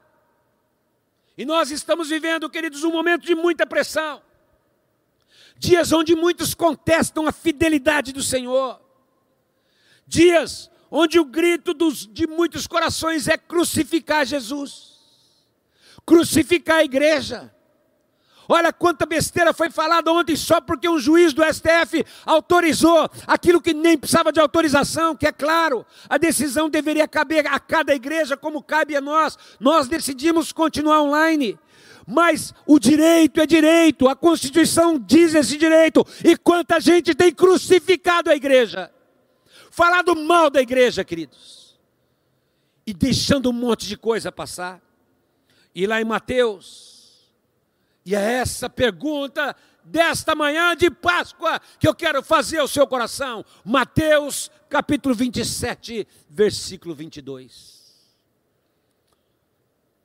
E 1.38 1.46
nós 1.46 1.72
estamos 1.72 2.10
vivendo, 2.10 2.50
queridos, 2.50 2.84
um 2.84 2.92
momento 2.92 3.26
de 3.26 3.36
muita 3.36 3.66
pressão. 3.66 4.27
Dias 5.58 5.92
onde 5.92 6.16
muitos 6.16 6.54
contestam 6.54 7.28
a 7.28 7.32
fidelidade 7.32 8.12
do 8.12 8.22
Senhor. 8.22 8.80
Dias 10.06 10.70
onde 10.90 11.20
o 11.20 11.26
grito 11.26 11.74
dos, 11.74 12.08
de 12.08 12.28
muitos 12.28 12.68
corações 12.68 13.28
é 13.28 13.38
crucificar 13.38 14.26
Jesus 14.26 14.98
crucificar 16.08 16.78
a 16.78 16.84
igreja. 16.86 17.54
Olha 18.50 18.72
quanta 18.72 19.06
besteira 19.06 19.54
foi 19.54 19.70
falada 19.70 20.10
ontem 20.10 20.38
só 20.38 20.62
porque 20.62 20.88
um 20.88 20.98
juiz 20.98 21.34
do 21.34 21.44
STF 21.44 22.06
autorizou 22.26 23.10
aquilo 23.28 23.62
que 23.62 23.74
nem 23.74 23.98
precisava 23.98 24.32
de 24.32 24.40
autorização, 24.40 25.18
que 25.18 25.28
é 25.28 25.34
claro, 25.34 25.86
a 26.08 26.18
decisão 26.18 26.70
deveria 26.70 27.10
caber 27.10 27.46
a 27.46 27.60
cada 27.60 27.94
igreja 27.94 28.38
como 28.38 28.64
cabe 28.64 28.96
a 28.96 29.02
nós. 29.02 29.38
Nós 29.60 29.90
decidimos 29.90 30.54
continuar 30.54 31.02
online. 31.02 31.60
Mas 32.10 32.54
o 32.66 32.80
direito 32.80 33.42
é 33.42 33.46
direito, 33.46 34.08
a 34.08 34.16
Constituição 34.16 34.98
diz 34.98 35.36
esse 35.36 35.58
direito, 35.58 36.06
e 36.24 36.38
quanta 36.38 36.80
gente 36.80 37.14
tem 37.14 37.34
crucificado 37.34 38.30
a 38.30 38.36
igreja, 38.36 38.90
falado 39.70 40.16
mal 40.16 40.50
da 40.50 40.62
igreja, 40.62 41.04
queridos, 41.04 41.78
e 42.86 42.94
deixando 42.94 43.50
um 43.50 43.54
monte 43.54 43.86
de 43.86 43.98
coisa 43.98 44.32
passar. 44.32 44.82
E 45.76 45.86
lá 45.86 46.02
em 46.02 46.06
Mateus, 46.06 47.28
e 48.06 48.16
é 48.16 48.22
essa 48.36 48.70
pergunta 48.70 49.54
desta 49.84 50.34
manhã 50.34 50.78
de 50.78 50.90
Páscoa 50.90 51.60
que 51.78 51.86
eu 51.86 51.94
quero 51.94 52.24
fazer 52.24 52.60
ao 52.60 52.70
seu 52.70 52.88
coração. 52.88 53.44
Mateus 53.66 54.50
capítulo 54.70 55.14
27, 55.14 56.08
versículo 56.30 56.96
22. 56.96 58.08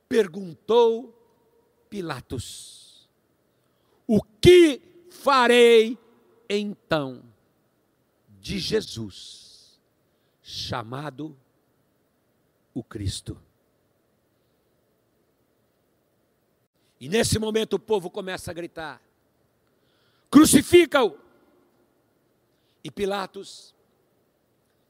Perguntou 0.09 1.22
Pilatos: 1.93 3.07
O 4.07 4.23
que 4.23 4.81
farei 5.11 5.99
então 6.49 7.23
de 8.41 8.59
Jesus, 8.59 9.79
chamado 10.41 11.37
o 12.73 12.83
Cristo? 12.83 13.39
E 16.99 17.11
nesse 17.11 17.39
momento 17.39 17.75
o 17.75 17.79
povo 17.79 18.09
começa 18.09 18.51
a 18.51 18.55
gritar: 18.55 19.03
crucifica-o! 20.31 21.19
E 22.83 22.91
Pilatos, 22.91 23.75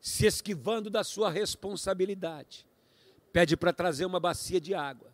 se 0.01 0.25
esquivando 0.25 0.89
da 0.89 1.03
sua 1.03 1.33
responsabilidade, 1.33 2.65
pede 3.33 3.57
para 3.57 3.73
trazer 3.73 4.05
uma 4.05 4.21
bacia 4.21 4.61
de 4.61 4.73
água, 4.73 5.12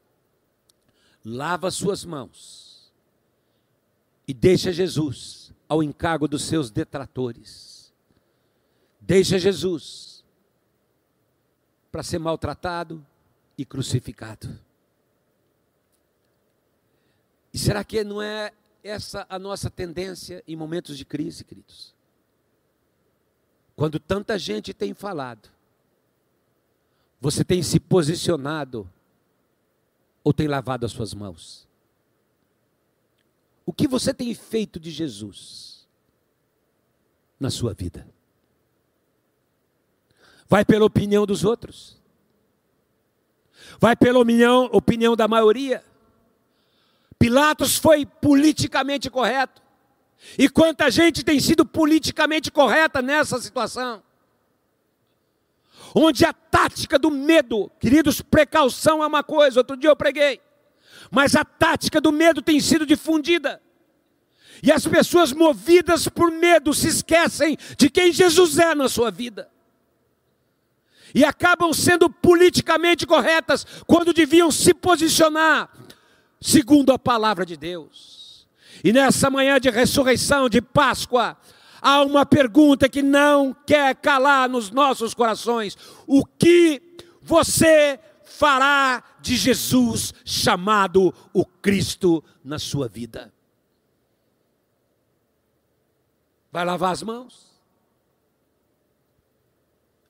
lava 1.28 1.70
suas 1.70 2.04
mãos 2.04 2.92
e 4.26 4.32
deixa 4.32 4.72
Jesus 4.72 5.52
ao 5.68 5.82
encargo 5.82 6.26
dos 6.26 6.44
seus 6.44 6.70
detratores. 6.70 7.92
Deixa 9.00 9.38
Jesus 9.38 10.24
para 11.90 12.02
ser 12.02 12.18
maltratado 12.18 13.04
e 13.56 13.64
crucificado. 13.64 14.58
E 17.52 17.58
será 17.58 17.82
que 17.82 18.04
não 18.04 18.20
é 18.22 18.52
essa 18.82 19.26
a 19.28 19.38
nossa 19.38 19.70
tendência 19.70 20.42
em 20.46 20.54
momentos 20.54 20.96
de 20.96 21.04
crise, 21.04 21.44
queridos? 21.44 21.94
Quando 23.74 23.98
tanta 23.98 24.38
gente 24.38 24.74
tem 24.74 24.92
falado, 24.92 25.48
você 27.20 27.44
tem 27.44 27.62
se 27.62 27.80
posicionado 27.80 28.88
ou 30.22 30.32
tem 30.32 30.46
lavado 30.46 30.84
as 30.84 30.92
suas 30.92 31.14
mãos? 31.14 31.66
O 33.64 33.72
que 33.72 33.86
você 33.86 34.14
tem 34.14 34.34
feito 34.34 34.80
de 34.80 34.90
Jesus 34.90 35.86
na 37.38 37.50
sua 37.50 37.74
vida? 37.74 38.08
Vai 40.48 40.64
pela 40.64 40.86
opinião 40.86 41.26
dos 41.26 41.44
outros? 41.44 41.98
Vai 43.78 43.94
pela 43.94 44.18
opinião, 44.18 44.64
opinião 44.72 45.14
da 45.14 45.28
maioria? 45.28 45.84
Pilatos 47.18 47.76
foi 47.76 48.06
politicamente 48.06 49.10
correto. 49.10 49.60
E 50.38 50.48
quanta 50.48 50.90
gente 50.90 51.22
tem 51.22 51.38
sido 51.38 51.64
politicamente 51.64 52.50
correta 52.50 53.02
nessa 53.02 53.40
situação? 53.40 54.02
Onde 55.94 56.24
a 56.24 56.32
tática 56.32 56.98
do 56.98 57.10
medo, 57.10 57.70
queridos, 57.80 58.20
precaução 58.20 59.02
é 59.02 59.06
uma 59.06 59.22
coisa, 59.22 59.60
outro 59.60 59.76
dia 59.76 59.90
eu 59.90 59.96
preguei, 59.96 60.40
mas 61.10 61.34
a 61.34 61.44
tática 61.44 62.00
do 62.00 62.12
medo 62.12 62.42
tem 62.42 62.60
sido 62.60 62.84
difundida. 62.84 63.60
E 64.62 64.72
as 64.72 64.86
pessoas 64.86 65.32
movidas 65.32 66.08
por 66.08 66.30
medo 66.30 66.74
se 66.74 66.88
esquecem 66.88 67.56
de 67.76 67.88
quem 67.88 68.12
Jesus 68.12 68.58
é 68.58 68.74
na 68.74 68.88
sua 68.88 69.10
vida. 69.10 69.48
E 71.14 71.24
acabam 71.24 71.72
sendo 71.72 72.10
politicamente 72.10 73.06
corretas 73.06 73.64
quando 73.86 74.12
deviam 74.12 74.50
se 74.50 74.74
posicionar 74.74 75.70
segundo 76.40 76.92
a 76.92 76.98
palavra 76.98 77.46
de 77.46 77.56
Deus. 77.56 78.46
E 78.84 78.92
nessa 78.92 79.30
manhã 79.30 79.58
de 79.58 79.70
ressurreição, 79.70 80.48
de 80.48 80.60
Páscoa, 80.60 81.36
há 81.80 82.02
uma 82.02 82.24
pergunta 82.24 82.88
que 82.88 83.02
não 83.02 83.54
quer 83.66 83.94
calar 83.96 84.48
nos 84.48 84.70
nossos 84.70 85.14
corações: 85.14 85.76
o 86.06 86.24
que 86.24 86.82
você 87.20 88.00
fará 88.24 89.02
de 89.20 89.36
Jesus 89.36 90.14
chamado 90.24 91.14
o 91.32 91.44
Cristo 91.44 92.22
na 92.44 92.58
sua 92.58 92.88
vida? 92.88 93.32
Vai 96.50 96.64
lavar 96.64 96.92
as 96.92 97.02
mãos? 97.02 97.48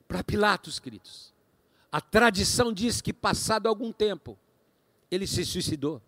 Para 0.07 0.25
Pilatos, 0.25 0.79
queridos, 0.79 1.35
a 1.93 2.01
tradição 2.01 2.73
diz 2.73 3.01
que, 3.03 3.13
passado 3.13 3.67
algum 3.67 3.93
tempo, 3.93 4.39
ele 5.11 5.27
se 5.27 5.45
suicidou. 5.45 6.01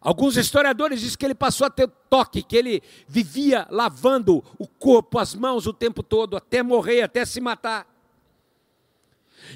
Alguns 0.00 0.36
historiadores 0.36 1.00
dizem 1.00 1.18
que 1.18 1.24
ele 1.26 1.34
passou 1.34 1.66
a 1.66 1.70
ter 1.70 1.86
toque, 2.08 2.42
que 2.42 2.56
ele 2.56 2.82
vivia 3.06 3.66
lavando 3.70 4.42
o 4.58 4.66
corpo, 4.66 5.18
as 5.18 5.34
mãos 5.34 5.66
o 5.66 5.74
tempo 5.74 6.02
todo, 6.02 6.36
até 6.36 6.62
morrer, 6.62 7.02
até 7.02 7.24
se 7.26 7.38
matar. 7.40 7.86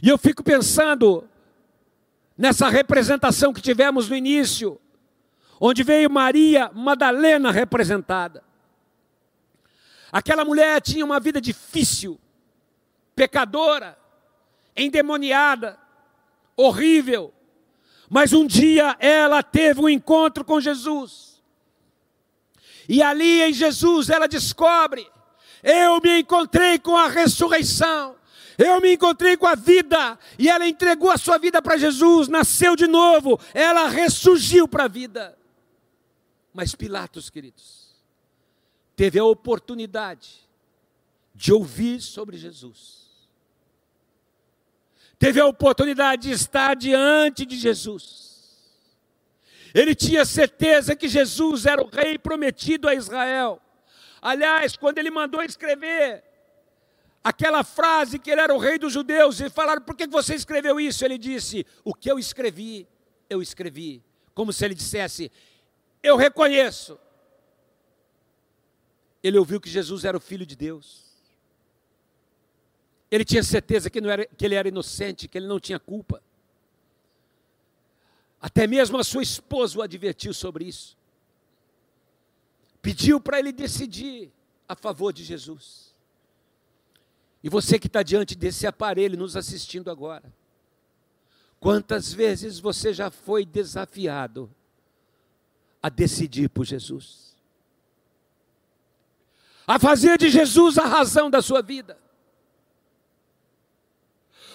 E 0.02 0.08
eu 0.08 0.18
fico 0.18 0.42
pensando 0.42 1.26
nessa 2.36 2.68
representação 2.68 3.54
que 3.54 3.62
tivemos 3.62 4.08
no 4.08 4.16
início, 4.16 4.78
onde 5.58 5.82
veio 5.82 6.10
Maria 6.10 6.70
Madalena 6.74 7.50
representada. 7.50 8.44
Aquela 10.12 10.44
mulher 10.44 10.80
tinha 10.82 11.04
uma 11.04 11.18
vida 11.18 11.40
difícil, 11.40 12.20
pecadora, 13.16 13.96
endemoniada, 14.76 15.78
horrível, 16.56 17.32
mas 18.08 18.32
um 18.32 18.46
dia 18.46 18.96
ela 18.98 19.42
teve 19.42 19.80
um 19.80 19.88
encontro 19.88 20.44
com 20.44 20.60
Jesus. 20.60 21.42
E 22.88 23.02
ali 23.02 23.42
em 23.42 23.52
Jesus 23.52 24.10
ela 24.10 24.28
descobre: 24.28 25.06
eu 25.62 26.00
me 26.00 26.20
encontrei 26.20 26.78
com 26.78 26.96
a 26.96 27.08
ressurreição. 27.08 28.16
Eu 28.56 28.80
me 28.80 28.94
encontrei 28.94 29.36
com 29.36 29.48
a 29.48 29.56
vida 29.56 30.16
e 30.38 30.48
ela 30.48 30.68
entregou 30.68 31.10
a 31.10 31.18
sua 31.18 31.38
vida 31.38 31.60
para 31.60 31.76
Jesus, 31.76 32.28
nasceu 32.28 32.76
de 32.76 32.86
novo, 32.86 33.36
ela 33.52 33.88
ressurgiu 33.88 34.68
para 34.68 34.84
a 34.84 34.88
vida. 34.88 35.36
Mas 36.52 36.72
Pilatos, 36.72 37.28
queridos, 37.28 37.96
teve 38.94 39.18
a 39.18 39.24
oportunidade 39.24 40.48
de 41.34 41.52
ouvir 41.52 42.00
sobre 42.00 42.36
Jesus 42.36 43.03
teve 45.18 45.40
a 45.40 45.46
oportunidade 45.46 46.28
de 46.28 46.34
estar 46.34 46.74
diante 46.74 47.46
de 47.46 47.56
Jesus. 47.56 48.24
Ele 49.74 49.94
tinha 49.94 50.24
certeza 50.24 50.94
que 50.94 51.08
Jesus 51.08 51.66
era 51.66 51.82
o 51.82 51.88
rei 51.88 52.16
prometido 52.16 52.88
a 52.88 52.94
Israel. 52.94 53.60
Aliás, 54.22 54.76
quando 54.76 54.98
ele 54.98 55.10
mandou 55.10 55.42
escrever 55.42 56.22
aquela 57.22 57.64
frase 57.64 58.18
que 58.18 58.30
ele 58.30 58.40
era 58.40 58.54
o 58.54 58.58
rei 58.58 58.78
dos 58.78 58.92
judeus, 58.92 59.40
e 59.40 59.50
falaram: 59.50 59.82
por 59.82 59.96
que 59.96 60.06
você 60.06 60.34
escreveu 60.34 60.78
isso? 60.78 61.04
Ele 61.04 61.18
disse: 61.18 61.66
o 61.82 61.92
que 61.92 62.10
eu 62.10 62.18
escrevi, 62.18 62.86
eu 63.28 63.42
escrevi. 63.42 64.02
Como 64.32 64.52
se 64.52 64.64
ele 64.64 64.74
dissesse: 64.74 65.32
eu 66.02 66.16
reconheço. 66.16 66.98
Ele 69.22 69.38
ouviu 69.38 69.60
que 69.60 69.70
Jesus 69.70 70.04
era 70.04 70.16
o 70.16 70.20
filho 70.20 70.44
de 70.44 70.54
Deus. 70.54 71.04
Ele 73.10 73.24
tinha 73.24 73.42
certeza 73.42 73.88
que, 73.90 73.98
era, 73.98 74.26
que 74.26 74.44
ele 74.44 74.54
era 74.54 74.68
inocente, 74.68 75.28
que 75.28 75.38
ele 75.38 75.46
não 75.46 75.60
tinha 75.60 75.78
culpa. 75.78 76.22
Até 78.40 78.66
mesmo 78.66 78.98
a 78.98 79.04
sua 79.04 79.22
esposa 79.22 79.78
o 79.78 79.82
advertiu 79.82 80.34
sobre 80.34 80.66
isso. 80.66 80.96
Pediu 82.82 83.18
para 83.18 83.38
ele 83.38 83.52
decidir 83.52 84.30
a 84.68 84.74
favor 84.74 85.12
de 85.12 85.24
Jesus. 85.24 85.94
E 87.42 87.48
você 87.48 87.78
que 87.78 87.86
está 87.86 88.02
diante 88.02 88.34
desse 88.34 88.66
aparelho 88.66 89.18
nos 89.18 89.36
assistindo 89.36 89.90
agora, 89.90 90.32
quantas 91.60 92.12
vezes 92.12 92.58
você 92.58 92.92
já 92.92 93.10
foi 93.10 93.46
desafiado 93.46 94.50
a 95.82 95.88
decidir 95.88 96.48
por 96.48 96.64
Jesus? 96.64 97.34
A 99.66 99.78
fazer 99.78 100.18
de 100.18 100.28
Jesus 100.28 100.76
a 100.76 100.86
razão 100.86 101.30
da 101.30 101.40
sua 101.40 101.62
vida? 101.62 101.98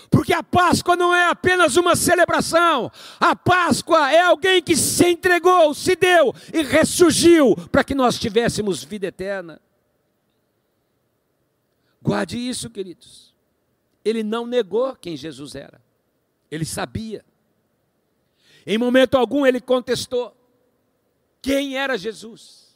Porque 0.09 0.33
a 0.33 0.41
Páscoa 0.41 0.95
não 0.95 1.13
é 1.13 1.29
apenas 1.29 1.75
uma 1.77 1.95
celebração, 1.95 2.91
a 3.19 3.35
Páscoa 3.35 4.11
é 4.11 4.21
alguém 4.21 4.61
que 4.61 4.75
se 4.75 5.07
entregou, 5.07 5.73
se 5.73 5.95
deu 5.95 6.33
e 6.53 6.63
ressurgiu 6.63 7.55
para 7.71 7.83
que 7.83 7.93
nós 7.93 8.17
tivéssemos 8.17 8.83
vida 8.83 9.07
eterna. 9.07 9.61
Guarde 12.01 12.37
isso, 12.37 12.69
queridos. 12.69 13.35
Ele 14.03 14.23
não 14.23 14.47
negou 14.47 14.95
quem 14.95 15.15
Jesus 15.15 15.53
era, 15.53 15.81
ele 16.49 16.65
sabia. 16.65 17.23
Em 18.65 18.77
momento 18.77 19.15
algum 19.15 19.45
ele 19.45 19.61
contestou 19.61 20.35
quem 21.41 21.77
era 21.77 21.97
Jesus. 21.97 22.69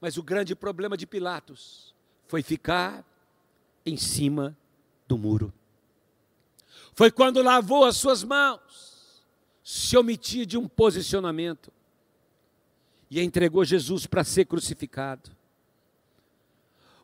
Mas 0.00 0.16
o 0.16 0.22
grande 0.22 0.54
problema 0.54 0.96
de 0.96 1.06
Pilatos 1.06 1.94
foi 2.26 2.42
ficar 2.42 3.04
em 3.84 3.96
cima 3.96 4.56
do 5.06 5.16
muro. 5.16 5.52
Foi 6.96 7.10
quando 7.10 7.42
lavou 7.42 7.84
as 7.84 7.98
suas 7.98 8.24
mãos, 8.24 9.22
se 9.62 9.98
omitiu 9.98 10.46
de 10.46 10.56
um 10.56 10.66
posicionamento 10.66 11.70
e 13.10 13.20
entregou 13.20 13.66
Jesus 13.66 14.06
para 14.06 14.24
ser 14.24 14.46
crucificado. 14.46 15.30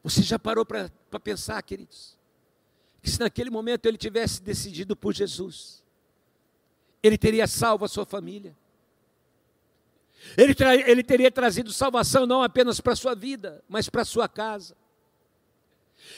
Você 0.03 0.23
já 0.23 0.39
parou 0.39 0.65
para 0.65 0.91
pensar, 1.23 1.63
queridos, 1.63 2.17
que 3.03 3.11
se 3.11 3.21
naquele 3.21 3.51
momento 3.51 3.85
ele 3.85 3.99
tivesse 3.99 4.43
decidido 4.43 4.97
por 4.97 5.13
Jesus, 5.13 5.85
ele 7.03 7.19
teria 7.19 7.47
salvo 7.47 7.85
a 7.85 7.89
sua 7.89 8.07
família, 8.07 8.57
Ele, 10.39 10.55
ele 10.87 11.03
teria 11.03 11.31
trazido 11.31 11.71
salvação 11.71 12.25
não 12.27 12.43
apenas 12.43 12.81
para 12.81 12.95
a 12.95 12.97
sua 12.97 13.15
vida, 13.15 13.63
mas 13.69 13.91
para 13.91 14.03
a 14.03 14.07
sua 14.07 14.27
casa. 14.27 14.75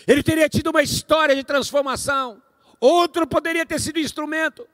Ele 0.07 0.23
teria 0.23 0.49
tido 0.49 0.69
uma 0.69 0.83
história 0.83 1.35
de 1.35 1.43
transformação. 1.43 2.41
Outro 2.85 3.27
poderia 3.27 3.64
ter 3.64 3.81
sido 3.81 3.99
instrumento. 3.99 4.68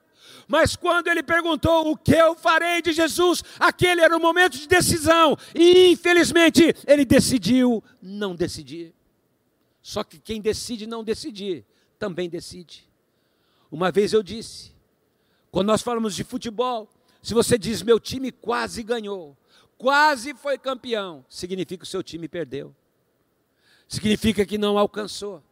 Mas 0.49 0.75
quando 0.75 1.07
ele 1.07 1.23
perguntou 1.23 1.93
o 1.93 1.97
que 1.97 2.11
eu 2.11 2.35
farei 2.35 2.83
de 2.83 2.93
Jesus, 2.93 3.41
aquele 3.57 4.01
era 4.01 4.17
o 4.17 4.21
momento 4.21 4.59
de 4.59 4.67
decisão. 4.67 5.37
E 5.55 5.93
infelizmente 5.93 6.75
ele 6.89 7.05
decidiu 7.05 7.85
não 8.03 8.35
decidir. 8.35 8.93
Só 9.81 10.03
que 10.03 10.19
quem 10.19 10.41
decide 10.41 10.89
não 10.89 11.05
decidir, 11.05 11.65
também 12.01 12.29
decide. 12.29 12.91
Uma 13.71 13.93
vez 13.93 14.13
eu 14.13 14.25
disse, 14.25 14.73
quando 15.53 15.69
nós 15.69 15.81
falamos 15.81 16.17
de 16.17 16.25
futebol, 16.25 16.91
se 17.23 17.33
você 17.33 17.57
diz 17.57 17.81
meu 17.81 18.01
time 18.01 18.33
quase 18.33 18.83
ganhou, 18.83 19.37
quase 19.79 20.35
foi 20.35 20.59
campeão, 20.59 21.25
significa 21.29 21.85
que 21.85 21.89
o 21.89 21.91
seu 21.91 22.03
time 22.03 22.27
perdeu. 22.27 22.75
Significa 23.87 24.45
que 24.45 24.59
não 24.59 24.77
alcançou. 24.77 25.45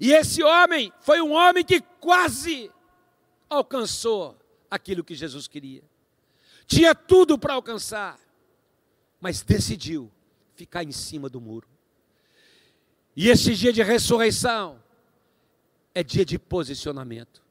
E 0.00 0.12
esse 0.12 0.42
homem 0.42 0.92
foi 1.00 1.20
um 1.20 1.32
homem 1.32 1.64
que 1.64 1.80
quase 1.80 2.70
alcançou 3.48 4.36
aquilo 4.70 5.02
que 5.02 5.14
Jesus 5.14 5.48
queria. 5.48 5.82
Tinha 6.66 6.94
tudo 6.94 7.38
para 7.38 7.54
alcançar, 7.54 8.18
mas 9.20 9.42
decidiu 9.42 10.10
ficar 10.54 10.84
em 10.84 10.92
cima 10.92 11.28
do 11.28 11.40
muro. 11.40 11.66
E 13.16 13.28
esse 13.28 13.54
dia 13.54 13.72
de 13.72 13.82
ressurreição 13.82 14.82
é 15.94 16.02
dia 16.02 16.24
de 16.24 16.38
posicionamento. 16.38 17.42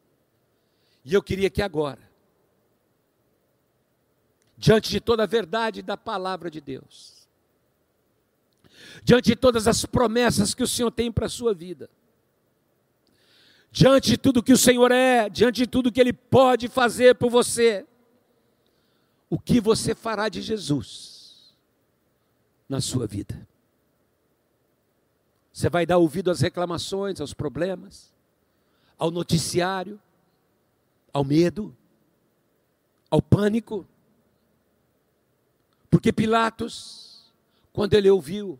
E 1.03 1.13
eu 1.13 1.23
queria 1.23 1.49
que 1.49 1.61
agora, 1.61 2.09
diante 4.57 4.89
de 4.89 5.01
toda 5.01 5.23
a 5.23 5.25
verdade 5.25 5.81
da 5.81 5.97
palavra 5.97 6.51
de 6.51 6.61
Deus, 6.61 7.27
diante 9.03 9.25
de 9.25 9.35
todas 9.35 9.67
as 9.67 9.85
promessas 9.85 10.53
que 10.53 10.63
o 10.63 10.67
Senhor 10.67 10.91
tem 10.91 11.11
para 11.11 11.25
a 11.25 11.29
sua 11.29 11.53
vida, 11.53 11.89
diante 13.77 14.09
de 14.09 14.17
tudo 14.17 14.41
que 14.41 14.51
o 14.51 14.57
Senhor 14.57 14.91
é, 14.91 15.29
diante 15.29 15.57
de 15.57 15.67
tudo 15.67 15.91
que 15.91 16.01
Ele 16.01 16.11
pode 16.11 16.67
fazer 16.67 17.13
por 17.13 17.29
você, 17.29 17.85
o 19.29 19.37
que 19.37 19.61
você 19.61 19.93
fará 19.93 20.29
de 20.29 20.41
Jesus 20.41 21.55
na 22.67 22.81
sua 22.81 23.05
vida? 23.05 23.47
Você 25.53 25.69
vai 25.69 25.85
dar 25.85 25.99
ouvido 25.99 26.31
às 26.31 26.41
reclamações, 26.41 27.21
aos 27.21 27.35
problemas, 27.35 28.11
ao 28.97 29.11
noticiário, 29.11 30.01
ao 31.13 31.23
medo, 31.23 31.75
ao 33.11 33.21
pânico? 33.21 33.87
Porque 35.87 36.11
Pilatos, 36.11 37.31
quando 37.71 37.93
ele 37.93 38.09
ouviu, 38.09 38.59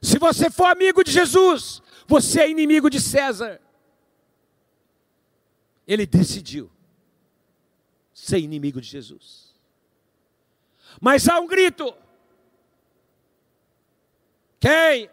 se 0.00 0.20
você 0.20 0.48
for 0.48 0.66
amigo 0.66 1.02
de 1.02 1.10
Jesus, 1.10 1.82
você 2.06 2.42
é 2.42 2.50
inimigo 2.50 2.88
de 2.88 3.00
César 3.00 3.60
ele 5.88 6.04
decidiu 6.04 6.70
ser 8.12 8.38
inimigo 8.38 8.78
de 8.78 8.86
Jesus. 8.86 9.54
Mas 11.00 11.26
há 11.26 11.40
um 11.40 11.46
grito: 11.46 11.94
quem 14.60 15.08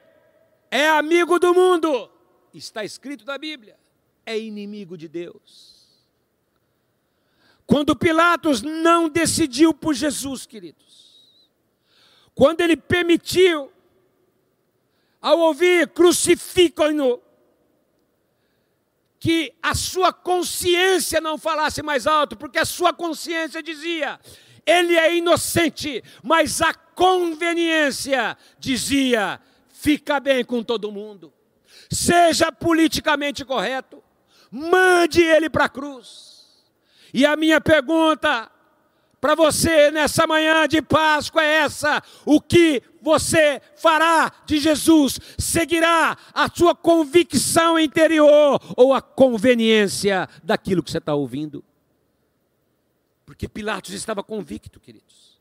é 0.69 0.89
amigo 0.89 1.39
do 1.39 1.53
mundo, 1.53 2.11
está 2.53 2.83
escrito 2.83 3.25
na 3.25 3.37
Bíblia, 3.37 3.79
é 4.25 4.37
inimigo 4.37 4.97
de 4.97 5.07
Deus. 5.07 5.73
Quando 7.65 7.95
Pilatos 7.95 8.61
não 8.61 9.07
decidiu 9.07 9.73
por 9.73 9.93
Jesus, 9.93 10.45
queridos, 10.45 11.49
quando 12.35 12.59
ele 12.61 12.75
permitiu, 12.75 13.71
ao 15.21 15.39
ouvir 15.39 15.87
crucificam-no, 15.87 17.19
que 19.19 19.53
a 19.61 19.73
sua 19.73 20.13
consciência 20.13 21.19
não 21.21 21.37
falasse 21.37 21.81
mais 21.81 22.05
alto, 22.05 22.35
porque 22.35 22.59
a 22.59 22.65
sua 22.65 22.93
consciência 22.93 23.61
dizia: 23.63 24.19
ele 24.65 24.95
é 24.95 25.15
inocente, 25.15 26.03
mas 26.23 26.61
a 26.61 26.73
conveniência 26.73 28.37
dizia: 28.59 29.39
fica 29.69 30.19
bem 30.19 30.43
com 30.43 30.63
todo 30.63 30.91
mundo, 30.91 31.33
seja 31.89 32.51
politicamente 32.51 33.45
correto, 33.45 34.03
mande 34.51 35.21
ele 35.21 35.49
para 35.49 35.65
a 35.65 35.69
cruz. 35.69 36.35
E 37.13 37.25
a 37.25 37.35
minha 37.35 37.61
pergunta 37.61 38.51
para 39.19 39.35
você 39.35 39.91
nessa 39.91 40.27
manhã 40.27 40.67
de 40.67 40.81
Páscoa 40.81 41.43
é 41.43 41.57
essa: 41.57 42.01
o 42.25 42.39
que 42.39 42.81
você 43.01 43.61
fará 43.75 44.31
de 44.45 44.57
Jesus? 44.57 45.19
Seguirá 45.37 46.17
a 46.33 46.49
sua 46.49 46.75
convicção 46.75 47.79
interior 47.79 48.59
ou 48.75 48.93
a 48.93 49.01
conveniência 49.01 50.27
daquilo 50.43 50.83
que 50.83 50.91
você 50.91 50.97
está 50.97 51.15
ouvindo? 51.15 51.63
Porque 53.25 53.47
Pilatos 53.47 53.93
estava 53.93 54.23
convicto, 54.23 54.79
queridos. 54.79 55.39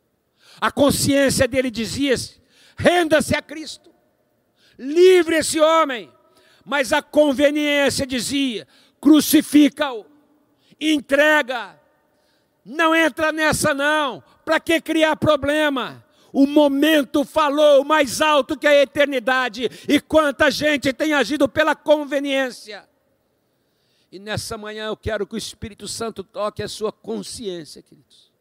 A 0.60 0.70
consciência 0.70 1.46
dele 1.46 1.70
dizia: 1.70 2.14
renda-se 2.76 3.36
a 3.36 3.42
Cristo, 3.42 3.90
livre 4.78 5.36
esse 5.36 5.60
homem. 5.60 6.10
Mas 6.64 6.92
a 6.92 7.02
conveniência 7.02 8.06
dizia: 8.06 8.66
crucifica-o, 9.00 10.06
entrega 10.80 11.78
não 12.64 12.94
entra 12.94 13.30
nessa 13.30 13.74
não. 13.74 14.22
Para 14.44 14.58
que 14.58 14.80
criar 14.80 15.16
problema? 15.16 16.04
O 16.32 16.46
momento 16.46 17.24
falou 17.24 17.84
mais 17.84 18.20
alto 18.20 18.56
que 18.56 18.66
a 18.66 18.82
eternidade. 18.82 19.70
E 19.88 20.00
quanta 20.00 20.50
gente 20.50 20.92
tem 20.92 21.12
agido 21.12 21.48
pela 21.48 21.74
conveniência. 21.74 22.88
E 24.10 24.18
nessa 24.18 24.56
manhã 24.56 24.86
eu 24.86 24.96
quero 24.96 25.26
que 25.26 25.34
o 25.34 25.38
Espírito 25.38 25.86
Santo 25.86 26.24
toque 26.24 26.62
a 26.62 26.68
sua 26.68 26.90
consciência, 26.90 27.82
queridos. 27.82 28.32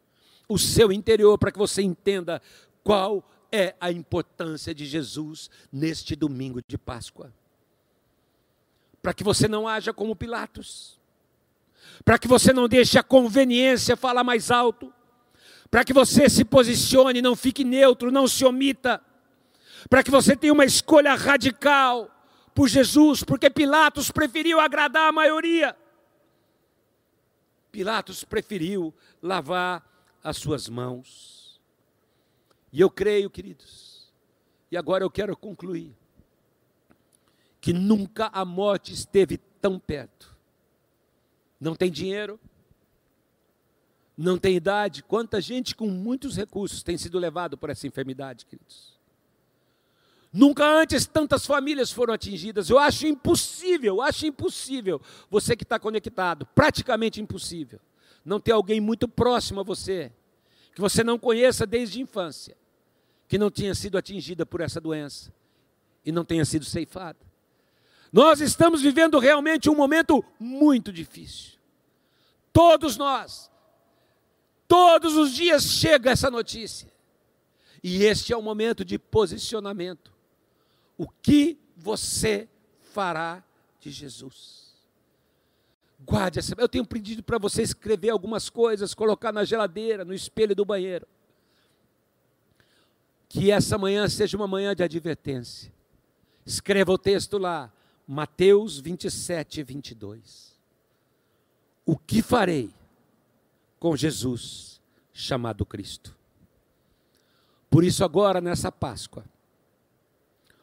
O 0.48 0.58
seu 0.58 0.92
interior, 0.92 1.36
para 1.38 1.50
que 1.50 1.58
você 1.58 1.82
entenda 1.82 2.40
qual 2.82 3.28
é 3.50 3.74
a 3.80 3.90
importância 3.90 4.74
de 4.74 4.86
Jesus 4.86 5.50
neste 5.72 6.16
domingo 6.16 6.60
de 6.66 6.78
Páscoa. 6.78 7.32
Para 9.02 9.14
que 9.14 9.24
você 9.24 9.46
não 9.46 9.68
haja 9.68 9.92
como 9.92 10.16
Pilatos 10.16 10.98
para 12.02 12.18
que 12.18 12.26
você 12.26 12.52
não 12.52 12.66
deixe 12.66 12.98
a 12.98 13.02
conveniência 13.02 13.96
falar 13.96 14.24
mais 14.24 14.50
alto, 14.50 14.92
para 15.70 15.84
que 15.84 15.92
você 15.92 16.28
se 16.28 16.44
posicione, 16.44 17.20
não 17.20 17.36
fique 17.36 17.64
neutro, 17.64 18.10
não 18.10 18.26
se 18.26 18.44
omita, 18.44 19.02
para 19.88 20.02
que 20.02 20.10
você 20.10 20.34
tenha 20.34 20.52
uma 20.52 20.64
escolha 20.64 21.14
radical 21.14 22.10
por 22.54 22.68
Jesus, 22.68 23.22
porque 23.22 23.50
Pilatos 23.50 24.10
preferiu 24.10 24.60
agradar 24.60 25.08
a 25.08 25.12
maioria. 25.12 25.76
Pilatos 27.70 28.24
preferiu 28.24 28.94
lavar 29.20 29.84
as 30.22 30.36
suas 30.36 30.68
mãos. 30.68 31.60
E 32.72 32.80
eu 32.80 32.88
creio, 32.88 33.28
queridos, 33.28 34.12
e 34.70 34.76
agora 34.76 35.04
eu 35.04 35.10
quero 35.10 35.36
concluir, 35.36 35.94
que 37.60 37.72
nunca 37.72 38.30
a 38.32 38.44
morte 38.44 38.92
esteve 38.92 39.38
tão 39.60 39.78
perto 39.78 40.33
não 41.64 41.74
tem 41.74 41.90
dinheiro, 41.90 42.38
não 44.16 44.38
tem 44.38 44.54
idade. 44.54 45.02
Quanta 45.02 45.40
gente 45.40 45.74
com 45.74 45.88
muitos 45.88 46.36
recursos 46.36 46.82
tem 46.82 46.98
sido 46.98 47.18
levado 47.18 47.56
por 47.56 47.70
essa 47.70 47.86
enfermidade, 47.86 48.44
queridos. 48.44 48.92
Nunca 50.30 50.66
antes 50.66 51.06
tantas 51.06 51.46
famílias 51.46 51.90
foram 51.90 52.12
atingidas. 52.12 52.68
Eu 52.68 52.78
acho 52.78 53.06
impossível, 53.06 54.02
acho 54.02 54.26
impossível 54.26 55.00
você 55.30 55.56
que 55.56 55.62
está 55.62 55.78
conectado, 55.78 56.44
praticamente 56.54 57.20
impossível, 57.20 57.80
não 58.24 58.38
ter 58.38 58.52
alguém 58.52 58.80
muito 58.80 59.08
próximo 59.08 59.60
a 59.60 59.64
você, 59.64 60.12
que 60.74 60.80
você 60.80 61.02
não 61.02 61.18
conheça 61.18 61.64
desde 61.64 61.98
a 61.98 62.02
infância, 62.02 62.56
que 63.26 63.38
não 63.38 63.50
tenha 63.50 63.74
sido 63.74 63.96
atingida 63.96 64.44
por 64.44 64.60
essa 64.60 64.80
doença 64.80 65.32
e 66.04 66.12
não 66.12 66.24
tenha 66.24 66.44
sido 66.44 66.64
ceifada. 66.64 67.18
Nós 68.12 68.40
estamos 68.40 68.82
vivendo 68.82 69.18
realmente 69.18 69.70
um 69.70 69.74
momento 69.74 70.24
muito 70.38 70.92
difícil. 70.92 71.53
Todos 72.54 72.96
nós. 72.96 73.50
Todos 74.68 75.16
os 75.16 75.32
dias 75.32 75.64
chega 75.64 76.12
essa 76.12 76.30
notícia. 76.30 76.90
E 77.82 78.04
este 78.04 78.32
é 78.32 78.36
o 78.36 78.40
momento 78.40 78.84
de 78.84 78.96
posicionamento. 78.96 80.12
O 80.96 81.08
que 81.08 81.58
você 81.76 82.48
fará 82.92 83.42
de 83.80 83.90
Jesus? 83.90 84.72
Guarde 85.98 86.38
essa. 86.38 86.54
Eu 86.56 86.68
tenho 86.68 86.86
pedido 86.86 87.24
para 87.24 87.38
você 87.38 87.60
escrever 87.62 88.10
algumas 88.10 88.48
coisas, 88.48 88.94
colocar 88.94 89.32
na 89.32 89.44
geladeira, 89.44 90.04
no 90.04 90.14
espelho 90.14 90.54
do 90.54 90.64
banheiro. 90.64 91.08
Que 93.28 93.50
essa 93.50 93.76
manhã 93.76 94.08
seja 94.08 94.36
uma 94.36 94.46
manhã 94.46 94.76
de 94.76 94.84
advertência. 94.84 95.72
Escreva 96.46 96.92
o 96.92 96.98
texto 96.98 97.36
lá. 97.36 97.72
Mateus 98.06 98.78
27, 98.78 99.62
22. 99.64 100.53
O 101.86 101.96
que 101.96 102.22
farei 102.22 102.70
com 103.78 103.96
Jesus 103.96 104.80
chamado 105.12 105.66
Cristo? 105.66 106.14
Por 107.68 107.84
isso, 107.84 108.04
agora, 108.04 108.40
nessa 108.40 108.72
Páscoa, 108.72 109.24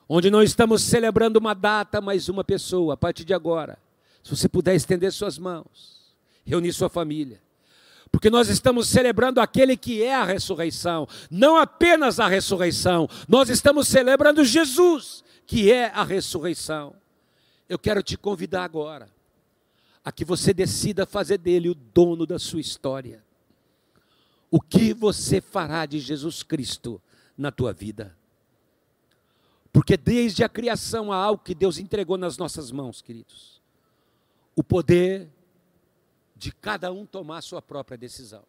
onde 0.09 0.31
não 0.31 0.41
estamos 0.41 0.81
celebrando 0.81 1.37
uma 1.37 1.53
data, 1.53 2.01
mas 2.01 2.27
uma 2.27 2.43
pessoa, 2.43 2.95
a 2.95 2.97
partir 2.97 3.23
de 3.23 3.33
agora, 3.33 3.77
se 4.23 4.35
você 4.35 4.49
puder 4.49 4.75
estender 4.75 5.11
suas 5.11 5.37
mãos, 5.37 6.15
reunir 6.45 6.73
sua 6.73 6.89
família, 6.89 7.41
porque 8.11 8.29
nós 8.29 8.49
estamos 8.49 8.89
celebrando 8.89 9.39
aquele 9.39 9.77
que 9.77 10.03
é 10.03 10.15
a 10.15 10.25
ressurreição, 10.25 11.07
não 11.29 11.55
apenas 11.55 12.19
a 12.19 12.27
ressurreição, 12.27 13.07
nós 13.27 13.49
estamos 13.49 13.87
celebrando 13.87 14.43
Jesus, 14.43 15.23
que 15.45 15.71
é 15.71 15.85
a 15.93 16.03
ressurreição. 16.03 16.93
Eu 17.69 17.79
quero 17.79 18.03
te 18.03 18.17
convidar 18.17 18.63
agora 18.63 19.07
a 20.03 20.11
que 20.11 20.25
você 20.25 20.53
decida 20.53 21.05
fazer 21.05 21.37
dele 21.37 21.69
o 21.69 21.75
dono 21.75 22.25
da 22.25 22.39
sua 22.39 22.59
história. 22.59 23.23
O 24.49 24.59
que 24.59 24.93
você 24.93 25.39
fará 25.39 25.85
de 25.85 25.99
Jesus 25.99 26.43
Cristo 26.43 27.01
na 27.37 27.51
tua 27.51 27.71
vida? 27.71 28.17
Porque 29.71 29.95
desde 29.95 30.43
a 30.43 30.49
criação 30.49 31.11
há 31.11 31.15
algo 31.15 31.43
que 31.43 31.55
Deus 31.55 31.77
entregou 31.77 32.17
nas 32.17 32.37
nossas 32.37 32.71
mãos, 32.71 33.01
queridos. 33.01 33.61
O 34.55 34.63
poder 34.63 35.29
de 36.35 36.51
cada 36.51 36.91
um 36.91 37.05
tomar 37.05 37.37
a 37.37 37.41
sua 37.41 37.61
própria 37.61 37.97
decisão. 37.97 38.43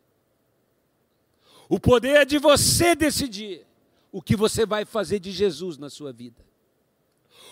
O 1.68 1.78
poder 1.78 2.26
de 2.26 2.38
você 2.38 2.94
decidir 2.94 3.64
o 4.10 4.20
que 4.20 4.34
você 4.34 4.66
vai 4.66 4.84
fazer 4.84 5.20
de 5.20 5.30
Jesus 5.30 5.78
na 5.78 5.88
sua 5.88 6.12
vida. 6.12 6.44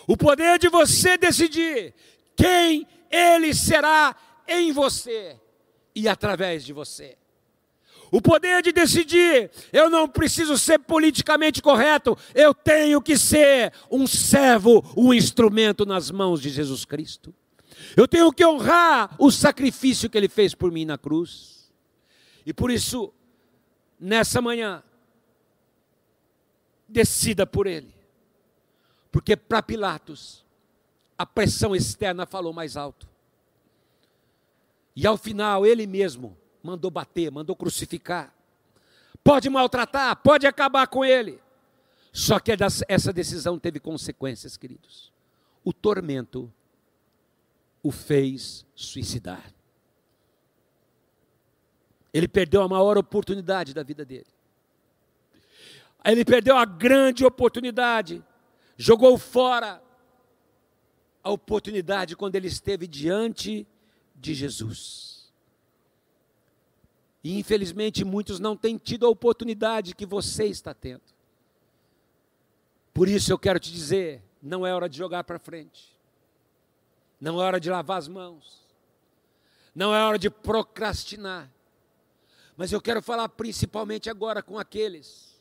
O 0.07 0.17
poder 0.17 0.59
de 0.59 0.67
você 0.67 1.17
decidir 1.17 1.93
quem 2.35 2.87
ele 3.11 3.53
será 3.53 4.15
em 4.47 4.71
você 4.71 5.39
e 5.95 6.07
através 6.07 6.63
de 6.63 6.73
você. 6.73 7.17
O 8.11 8.21
poder 8.21 8.61
de 8.61 8.73
decidir, 8.73 9.49
eu 9.71 9.89
não 9.89 10.07
preciso 10.07 10.57
ser 10.57 10.79
politicamente 10.79 11.61
correto, 11.61 12.17
eu 12.35 12.53
tenho 12.53 13.01
que 13.01 13.17
ser 13.17 13.71
um 13.89 14.05
servo, 14.05 14.83
um 14.97 15.13
instrumento 15.13 15.85
nas 15.85 16.11
mãos 16.11 16.41
de 16.41 16.49
Jesus 16.49 16.83
Cristo. 16.83 17.33
Eu 17.95 18.07
tenho 18.07 18.31
que 18.33 18.45
honrar 18.45 19.15
o 19.17 19.31
sacrifício 19.31 20.09
que 20.09 20.17
ele 20.17 20.27
fez 20.27 20.53
por 20.53 20.71
mim 20.71 20.83
na 20.83 20.97
cruz. 20.97 21.71
E 22.45 22.53
por 22.53 22.69
isso, 22.69 23.13
nessa 23.97 24.41
manhã, 24.41 24.83
decida 26.87 27.47
por 27.47 27.65
ele. 27.65 27.93
Porque 29.09 29.37
para 29.37 29.63
Pilatos, 29.63 30.45
a 31.21 31.25
pressão 31.25 31.75
externa 31.75 32.25
falou 32.25 32.51
mais 32.51 32.75
alto. 32.75 33.07
E 34.95 35.05
ao 35.05 35.15
final, 35.15 35.67
ele 35.67 35.85
mesmo 35.85 36.35
mandou 36.63 36.89
bater, 36.89 37.29
mandou 37.29 37.55
crucificar. 37.55 38.33
Pode 39.23 39.47
maltratar, 39.47 40.15
pode 40.15 40.47
acabar 40.47 40.87
com 40.87 41.05
ele. 41.05 41.39
Só 42.11 42.39
que 42.39 42.51
essa 42.87 43.13
decisão 43.13 43.59
teve 43.59 43.79
consequências, 43.79 44.57
queridos. 44.57 45.13
O 45.63 45.71
tormento 45.71 46.51
o 47.83 47.91
fez 47.91 48.65
suicidar. 48.75 49.53
Ele 52.11 52.27
perdeu 52.27 52.63
a 52.63 52.67
maior 52.67 52.97
oportunidade 52.97 53.75
da 53.75 53.83
vida 53.83 54.03
dele. 54.03 54.27
Ele 56.03 56.25
perdeu 56.25 56.57
a 56.57 56.65
grande 56.65 57.23
oportunidade, 57.23 58.23
jogou 58.75 59.19
fora 59.19 59.79
a 61.23 61.31
oportunidade 61.31 62.15
quando 62.15 62.35
ele 62.35 62.47
esteve 62.47 62.87
diante 62.87 63.67
de 64.15 64.33
Jesus. 64.33 65.31
E 67.23 67.37
infelizmente 67.37 68.03
muitos 68.03 68.39
não 68.39 68.57
têm 68.57 68.77
tido 68.77 69.05
a 69.05 69.09
oportunidade 69.09 69.95
que 69.95 70.05
você 70.05 70.45
está 70.45 70.73
tendo. 70.73 71.03
Por 72.93 73.07
isso 73.07 73.31
eu 73.31 73.39
quero 73.39 73.59
te 73.59 73.71
dizer: 73.71 74.23
não 74.41 74.65
é 74.65 74.73
hora 74.73 74.89
de 74.89 74.97
jogar 74.97 75.23
para 75.23 75.39
frente. 75.39 75.91
Não 77.19 77.39
é 77.39 77.45
hora 77.45 77.59
de 77.59 77.69
lavar 77.69 77.99
as 77.99 78.07
mãos. 78.07 78.61
Não 79.75 79.93
é 79.93 80.03
hora 80.03 80.17
de 80.17 80.29
procrastinar. 80.29 81.49
Mas 82.57 82.71
eu 82.71 82.81
quero 82.81 83.01
falar 83.01 83.29
principalmente 83.29 84.09
agora 84.09 84.41
com 84.41 84.57
aqueles 84.57 85.39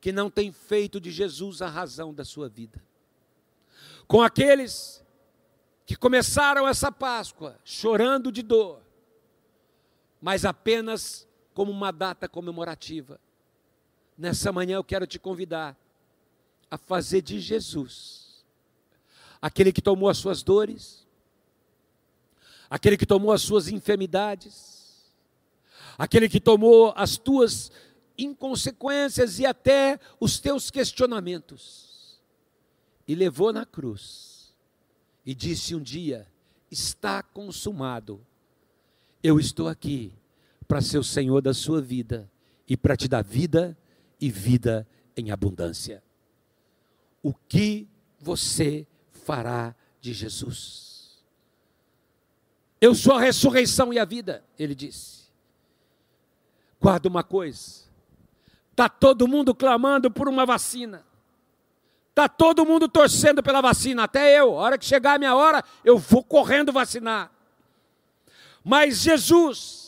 que 0.00 0.12
não 0.12 0.30
têm 0.30 0.50
feito 0.50 1.00
de 1.00 1.10
Jesus 1.10 1.62
a 1.62 1.68
razão 1.68 2.12
da 2.12 2.24
sua 2.24 2.48
vida. 2.48 2.82
Com 4.06 4.22
aqueles 4.22 5.04
que 5.86 5.96
começaram 5.96 6.66
essa 6.66 6.90
Páscoa 6.90 7.58
chorando 7.64 8.32
de 8.32 8.42
dor, 8.42 8.80
mas 10.20 10.44
apenas 10.44 11.28
como 11.52 11.70
uma 11.70 11.92
data 11.92 12.28
comemorativa. 12.28 13.20
Nessa 14.16 14.52
manhã 14.52 14.76
eu 14.76 14.84
quero 14.84 15.06
te 15.06 15.18
convidar 15.18 15.76
a 16.70 16.78
fazer 16.78 17.22
de 17.22 17.40
Jesus 17.40 18.24
aquele 19.44 19.70
que 19.70 19.82
tomou 19.82 20.08
as 20.08 20.16
suas 20.16 20.42
dores, 20.42 21.06
aquele 22.70 22.96
que 22.96 23.04
tomou 23.04 23.30
as 23.30 23.42
suas 23.42 23.68
enfermidades, 23.68 25.12
aquele 25.98 26.30
que 26.30 26.40
tomou 26.40 26.94
as 26.96 27.18
tuas 27.18 27.70
inconsequências 28.16 29.38
e 29.38 29.44
até 29.44 30.00
os 30.18 30.40
teus 30.40 30.70
questionamentos, 30.70 31.93
e 33.06 33.14
levou 33.14 33.52
na 33.52 33.66
cruz, 33.66 34.54
e 35.24 35.34
disse 35.34 35.74
um 35.74 35.80
dia: 35.80 36.26
Está 36.70 37.22
consumado, 37.22 38.24
eu 39.22 39.38
estou 39.38 39.68
aqui 39.68 40.12
para 40.66 40.80
ser 40.80 40.98
o 40.98 41.04
Senhor 41.04 41.40
da 41.40 41.54
sua 41.54 41.80
vida 41.80 42.30
e 42.68 42.76
para 42.76 42.96
te 42.96 43.08
dar 43.08 43.22
vida 43.22 43.76
e 44.20 44.30
vida 44.30 44.86
em 45.16 45.30
abundância. 45.30 46.02
O 47.22 47.32
que 47.32 47.88
você 48.18 48.86
fará 49.10 49.74
de 50.00 50.12
Jesus. 50.12 51.24
Eu 52.80 52.94
sou 52.94 53.14
a 53.14 53.20
ressurreição 53.20 53.92
e 53.92 53.98
a 53.98 54.04
vida, 54.04 54.44
ele 54.58 54.74
disse. 54.74 55.24
Guarda 56.80 57.08
uma 57.08 57.24
coisa: 57.24 57.84
está 58.70 58.88
todo 58.88 59.26
mundo 59.26 59.54
clamando 59.54 60.10
por 60.10 60.28
uma 60.28 60.44
vacina, 60.44 61.04
está 62.14 62.28
todo 62.28 62.64
mundo 62.64 62.88
torcendo 62.88 63.42
pela 63.42 63.60
vacina, 63.60 64.04
até 64.04 64.38
eu. 64.38 64.56
A 64.56 64.62
hora 64.62 64.78
que 64.78 64.84
chegar 64.84 65.14
a 65.14 65.18
minha 65.18 65.34
hora, 65.34 65.64
eu 65.84 65.98
vou 65.98 66.22
correndo 66.22 66.72
vacinar. 66.72 67.28
Mas 68.62 68.98
Jesus, 68.98 69.83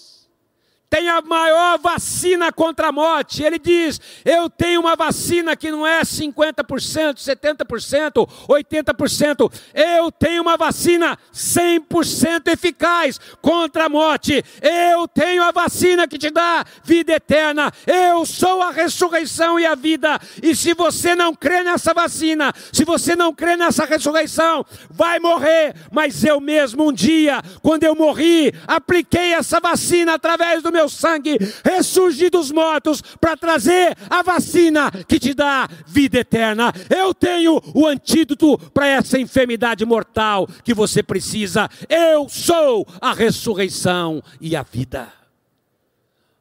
tem 0.97 1.11
a 1.11 1.21
maior 1.21 1.79
vacina 1.79 2.51
contra 2.51 2.89
a 2.89 2.93
morte. 2.93 3.43
Ele 3.43 3.59
diz: 3.59 4.01
Eu 4.25 4.49
tenho 4.49 4.81
uma 4.81 4.97
vacina 4.97 5.55
que 5.55 5.71
não 5.71 5.87
é 5.87 6.01
50%, 6.01 7.19
70%, 7.19 8.27
80%. 8.49 9.53
Eu 9.75 10.11
tenho 10.11 10.41
uma 10.41 10.57
vacina 10.57 11.19
100% 11.35 12.49
eficaz 12.49 13.21
contra 13.43 13.85
a 13.85 13.89
morte. 13.91 14.43
Eu 14.63 15.07
tenho 15.07 15.43
a 15.43 15.53
vacina 15.53 16.09
que 16.09 16.17
te 16.17 16.31
dá 16.31 16.65
vida 16.83 17.13
eterna. 17.13 17.71
Eu 17.87 18.25
sou 18.25 18.63
a 18.63 18.71
ressurreição 18.71 19.61
e 19.61 19.67
a 19.67 19.75
vida. 19.75 20.19
E 20.43 20.57
se 20.57 20.73
você 20.73 21.15
não 21.15 21.35
crê 21.35 21.63
nessa 21.63 21.93
vacina, 21.93 22.55
se 22.73 22.85
você 22.87 23.15
não 23.15 23.35
crê 23.35 23.55
nessa 23.55 23.85
ressurreição, 23.85 24.65
vai 24.89 25.19
morrer. 25.19 25.75
Mas 25.93 26.25
eu 26.25 26.41
mesmo, 26.41 26.89
um 26.89 26.93
dia, 26.93 27.43
quando 27.61 27.85
eu 27.85 27.95
morri, 27.95 28.55
apliquei 28.67 29.35
essa 29.35 29.61
vacina 29.61 30.15
através 30.15 30.63
do 30.63 30.73
meu 30.73 30.86
sangue, 30.89 31.39
ressurgir 31.65 32.31
dos 32.31 32.51
mortos 32.51 33.01
para 33.21 33.37
trazer 33.37 33.97
a 34.09 34.23
vacina 34.23 34.91
que 35.07 35.19
te 35.19 35.35
dá 35.35 35.69
vida 35.87 36.19
eterna. 36.19 36.73
Eu 36.95 37.13
tenho 37.15 37.61
o 37.75 37.87
antídoto 37.87 38.59
para 38.71 38.87
essa 38.87 39.19
enfermidade 39.19 39.85
mortal 39.85 40.47
que 40.65 40.75
você 40.75 41.03
precisa. 41.03 41.69
Eu 41.89 42.29
sou 42.29 42.87
a 43.01 43.13
ressurreição 43.13 44.23
e 44.41 44.57
a 44.57 44.63
vida. 44.63 45.13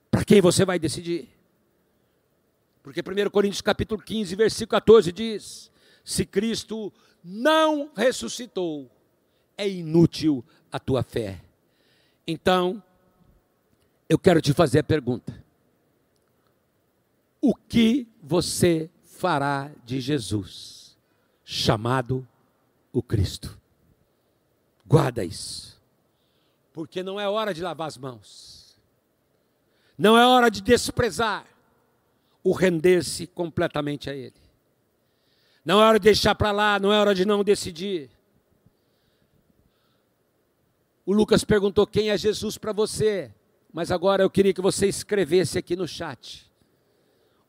Para 0.10 0.24
quem 0.24 0.42
você 0.42 0.64
vai 0.64 0.80
decidir? 0.80 1.30
Porque 2.82 3.02
1 3.02 3.30
Coríntios 3.32 3.62
capítulo 3.62 4.02
15, 4.02 4.36
versículo 4.36 4.80
14 4.80 5.12
diz: 5.12 5.72
Se 6.04 6.26
Cristo 6.26 6.94
não 7.24 7.90
ressuscitou, 7.96 8.90
é 9.58 9.68
inútil 9.68 10.46
a 10.72 10.80
tua 10.80 11.02
fé. 11.02 11.42
Então, 12.28 12.82
eu 14.08 14.20
quero 14.20 14.42
te 14.42 14.54
fazer 14.54 14.80
a 14.80 14.84
pergunta: 14.84 15.44
o 17.42 17.56
que 17.56 18.08
você 18.22 18.90
fará 19.04 19.72
de 19.84 20.00
Jesus, 20.00 20.98
chamado 21.44 22.28
o 22.92 23.02
Cristo? 23.02 23.60
Guarda 24.86 25.24
isso, 25.24 25.82
porque 26.72 27.02
não 27.02 27.20
é 27.20 27.28
hora 27.28 27.54
de 27.54 27.62
lavar 27.62 27.88
as 27.88 27.98
mãos, 27.98 28.78
não 29.98 30.18
é 30.18 30.26
hora 30.26 30.50
de 30.50 30.62
desprezar 30.62 31.46
o 32.44 32.52
render-se 32.52 33.26
completamente 33.26 34.10
a 34.10 34.14
Ele. 34.16 34.46
Não 35.66 35.82
é 35.82 35.86
hora 35.86 36.00
de 36.00 36.04
deixar 36.04 36.36
para 36.36 36.52
lá, 36.52 36.78
não 36.78 36.94
é 36.94 37.00
hora 37.00 37.16
de 37.16 37.26
não 37.26 37.44
decidir. 37.44 38.12
O 41.04 41.12
Lucas 41.12 41.44
perguntou: 41.44 41.88
quem 41.88 42.12
é 42.12 42.18
Jesus 42.18 42.56
para 42.56 42.72
você? 42.72 43.34
Mas 43.76 43.92
agora 43.92 44.24
eu 44.24 44.30
queria 44.30 44.54
que 44.54 44.62
você 44.62 44.88
escrevesse 44.88 45.58
aqui 45.58 45.76
no 45.76 45.86
chat 45.86 46.50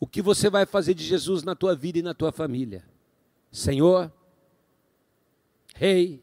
o 0.01 0.09
que 0.09 0.21
você 0.21 0.51
vai 0.51 0.67
fazer 0.67 0.93
de 0.93 1.05
Jesus 1.05 1.45
na 1.45 1.55
tua 1.55 1.73
vida 1.77 2.01
e 2.01 2.03
na 2.03 2.15
tua 2.15 2.33
família. 2.33 2.85
Senhor, 3.53 4.13
Rei, 5.77 6.21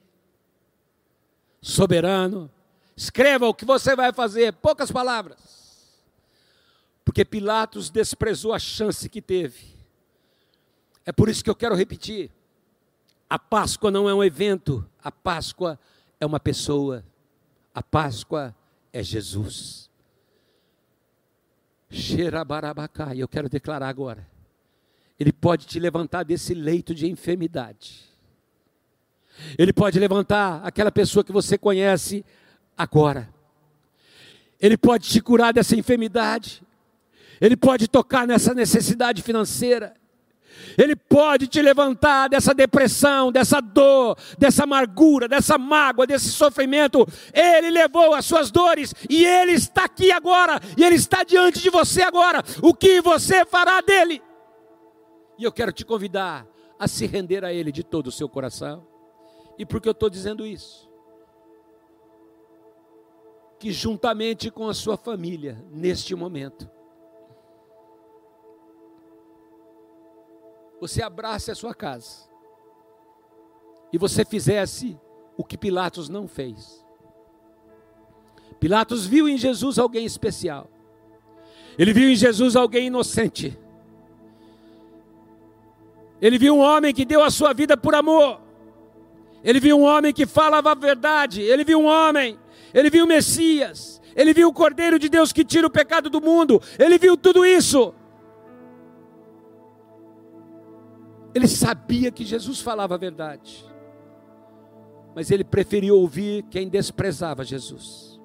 soberano, 1.61 2.51
escreva 2.97 3.47
o 3.47 3.53
que 3.53 3.63
você 3.63 3.95
vai 3.95 4.11
fazer, 4.11 4.51
poucas 4.51 4.91
palavras. 4.91 6.03
Porque 7.05 7.23
Pilatos 7.23 7.89
desprezou 7.89 8.51
a 8.51 8.59
chance 8.59 9.07
que 9.07 9.21
teve. 9.21 9.73
É 11.05 11.13
por 11.13 11.29
isso 11.29 11.41
que 11.41 11.49
eu 11.49 11.55
quero 11.55 11.75
repetir: 11.75 12.29
a 13.29 13.39
Páscoa 13.39 13.89
não 13.89 14.09
é 14.09 14.13
um 14.13 14.21
evento, 14.21 14.85
a 15.01 15.09
Páscoa 15.09 15.79
é 16.19 16.25
uma 16.25 16.41
pessoa, 16.41 17.05
a 17.73 17.81
Páscoa 17.81 18.53
é 18.91 19.01
Jesus. 19.01 19.92
Xerabarabacai, 21.93 23.19
eu 23.19 23.27
quero 23.27 23.47
declarar 23.47 23.87
agora. 23.87 24.27
Ele 25.19 25.31
pode 25.31 25.67
te 25.67 25.79
levantar 25.79 26.23
desse 26.23 26.53
leito 26.53 26.93
de 26.93 27.07
enfermidade. 27.07 28.01
Ele 29.57 29.71
pode 29.71 29.99
levantar 29.99 30.61
aquela 30.63 30.91
pessoa 30.91 31.23
que 31.23 31.31
você 31.31 31.57
conhece 31.57 32.25
agora. 32.75 33.29
Ele 34.59 34.75
pode 34.75 35.07
te 35.07 35.21
curar 35.21 35.53
dessa 35.53 35.75
enfermidade. 35.75 36.63
Ele 37.39 37.55
pode 37.55 37.87
tocar 37.87 38.25
nessa 38.25 38.53
necessidade 38.53 39.21
financeira. 39.21 39.93
Ele 40.77 40.95
pode 40.95 41.47
te 41.47 41.61
levantar 41.61 42.29
dessa 42.29 42.53
depressão, 42.53 43.31
dessa 43.31 43.61
dor, 43.61 44.17
dessa 44.37 44.63
amargura, 44.63 45.27
dessa 45.27 45.57
mágoa, 45.57 46.07
desse 46.07 46.29
sofrimento. 46.29 47.05
Ele 47.33 47.69
levou 47.69 48.13
as 48.13 48.25
suas 48.25 48.51
dores 48.51 48.93
e 49.09 49.25
Ele 49.25 49.53
está 49.53 49.85
aqui 49.85 50.11
agora, 50.11 50.59
e 50.77 50.83
Ele 50.83 50.95
está 50.95 51.23
diante 51.23 51.59
de 51.59 51.69
você 51.69 52.01
agora. 52.01 52.43
O 52.61 52.73
que 52.73 53.01
você 53.01 53.45
fará 53.45 53.81
dele? 53.81 54.21
E 55.37 55.43
eu 55.43 55.51
quero 55.51 55.71
te 55.71 55.85
convidar 55.85 56.47
a 56.79 56.87
se 56.87 57.05
render 57.05 57.43
a 57.43 57.53
Ele 57.53 57.71
de 57.71 57.83
todo 57.83 58.07
o 58.07 58.11
seu 58.11 58.27
coração. 58.27 58.87
E 59.57 59.65
por 59.65 59.79
que 59.79 59.87
eu 59.87 59.93
estou 59.93 60.09
dizendo 60.09 60.45
isso? 60.45 60.89
Que 63.59 63.71
juntamente 63.71 64.49
com 64.51 64.67
a 64.67 64.73
sua 64.73 64.97
família, 64.97 65.63
neste 65.71 66.15
momento, 66.15 66.69
você 70.83 71.01
abrace 71.01 71.49
a 71.49 71.55
sua 71.55 71.73
casa 71.73 72.27
e 73.93 73.97
você 73.97 74.25
fizesse 74.25 74.99
o 75.37 75.41
que 75.41 75.57
Pilatos 75.57 76.09
não 76.09 76.27
fez. 76.27 76.85
Pilatos 78.59 79.05
viu 79.05 79.29
em 79.29 79.37
Jesus 79.37 79.79
alguém 79.79 80.05
especial. 80.05 80.69
Ele 81.79 81.93
viu 81.93 82.09
em 82.09 82.15
Jesus 82.17 82.57
alguém 82.57 82.87
inocente. 82.87 83.57
Ele 86.21 86.37
viu 86.37 86.53
um 86.53 86.59
homem 86.59 86.93
que 86.93 87.05
deu 87.05 87.23
a 87.23 87.31
sua 87.31 87.53
vida 87.53 87.77
por 87.77 87.95
amor. 87.95 88.41
Ele 89.41 89.61
viu 89.61 89.77
um 89.77 89.83
homem 89.83 90.11
que 90.11 90.25
falava 90.25 90.71
a 90.71 90.75
verdade. 90.75 91.41
Ele 91.41 91.63
viu 91.63 91.79
um 91.79 91.85
homem. 91.85 92.37
Ele 92.73 92.89
viu 92.89 93.05
o 93.05 93.07
Messias. 93.07 94.01
Ele 94.13 94.33
viu 94.33 94.49
o 94.49 94.53
Cordeiro 94.53 94.99
de 94.99 95.07
Deus 95.07 95.31
que 95.31 95.45
tira 95.45 95.65
o 95.65 95.71
pecado 95.71 96.09
do 96.09 96.19
mundo. 96.19 96.61
Ele 96.77 96.97
viu 96.97 97.15
tudo 97.15 97.45
isso. 97.45 97.93
Ele 101.33 101.47
sabia 101.47 102.11
que 102.11 102.23
Jesus 102.23 102.61
falava 102.61 102.93
a 102.93 102.97
verdade, 102.97 103.65
mas 105.15 105.31
ele 105.31 105.43
preferiu 105.43 105.97
ouvir 105.97 106.43
quem 106.43 106.69
desprezava 106.69 107.43
Jesus. 107.43 108.19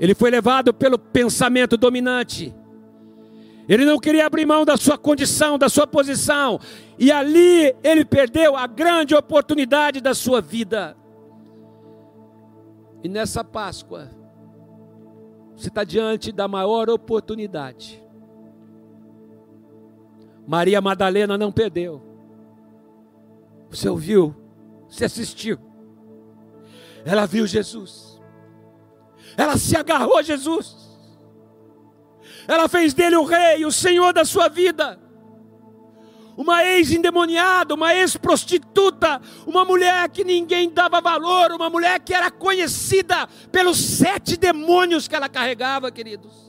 Ele 0.00 0.14
foi 0.14 0.30
levado 0.30 0.72
pelo 0.72 0.98
pensamento 0.98 1.76
dominante. 1.76 2.54
Ele 3.68 3.84
não 3.84 3.98
queria 3.98 4.24
abrir 4.26 4.46
mão 4.46 4.64
da 4.64 4.78
sua 4.78 4.96
condição, 4.96 5.58
da 5.58 5.68
sua 5.68 5.86
posição, 5.86 6.58
e 6.98 7.12
ali 7.12 7.74
ele 7.82 8.04
perdeu 8.04 8.56
a 8.56 8.66
grande 8.66 9.14
oportunidade 9.14 10.00
da 10.00 10.14
sua 10.14 10.40
vida. 10.40 10.96
E 13.04 13.08
nessa 13.08 13.44
Páscoa, 13.44 14.10
você 15.54 15.68
está 15.68 15.84
diante 15.84 16.32
da 16.32 16.48
maior 16.48 16.88
oportunidade 16.88 18.02
Maria 20.48 20.80
Madalena 20.80 21.36
não 21.36 21.52
perdeu. 21.52 22.02
Você 23.68 23.86
ouviu? 23.86 24.34
Você 24.88 25.04
assistiu? 25.04 25.58
Ela 27.04 27.26
viu 27.26 27.46
Jesus. 27.46 28.18
Ela 29.36 29.58
se 29.58 29.76
agarrou 29.76 30.16
a 30.16 30.22
Jesus. 30.22 30.74
Ela 32.48 32.66
fez 32.66 32.94
dele 32.94 33.16
o 33.16 33.24
rei, 33.24 33.66
o 33.66 33.70
senhor 33.70 34.14
da 34.14 34.24
sua 34.24 34.48
vida. 34.48 34.98
Uma 36.34 36.64
ex-endemoniada, 36.64 37.74
uma 37.74 37.94
ex-prostituta, 37.94 39.20
uma 39.46 39.66
mulher 39.66 40.08
que 40.08 40.24
ninguém 40.24 40.70
dava 40.70 40.98
valor, 40.98 41.52
uma 41.52 41.68
mulher 41.68 42.00
que 42.00 42.14
era 42.14 42.30
conhecida 42.30 43.28
pelos 43.52 43.76
sete 43.76 44.34
demônios 44.38 45.06
que 45.06 45.14
ela 45.14 45.28
carregava, 45.28 45.90
queridos. 45.90 46.47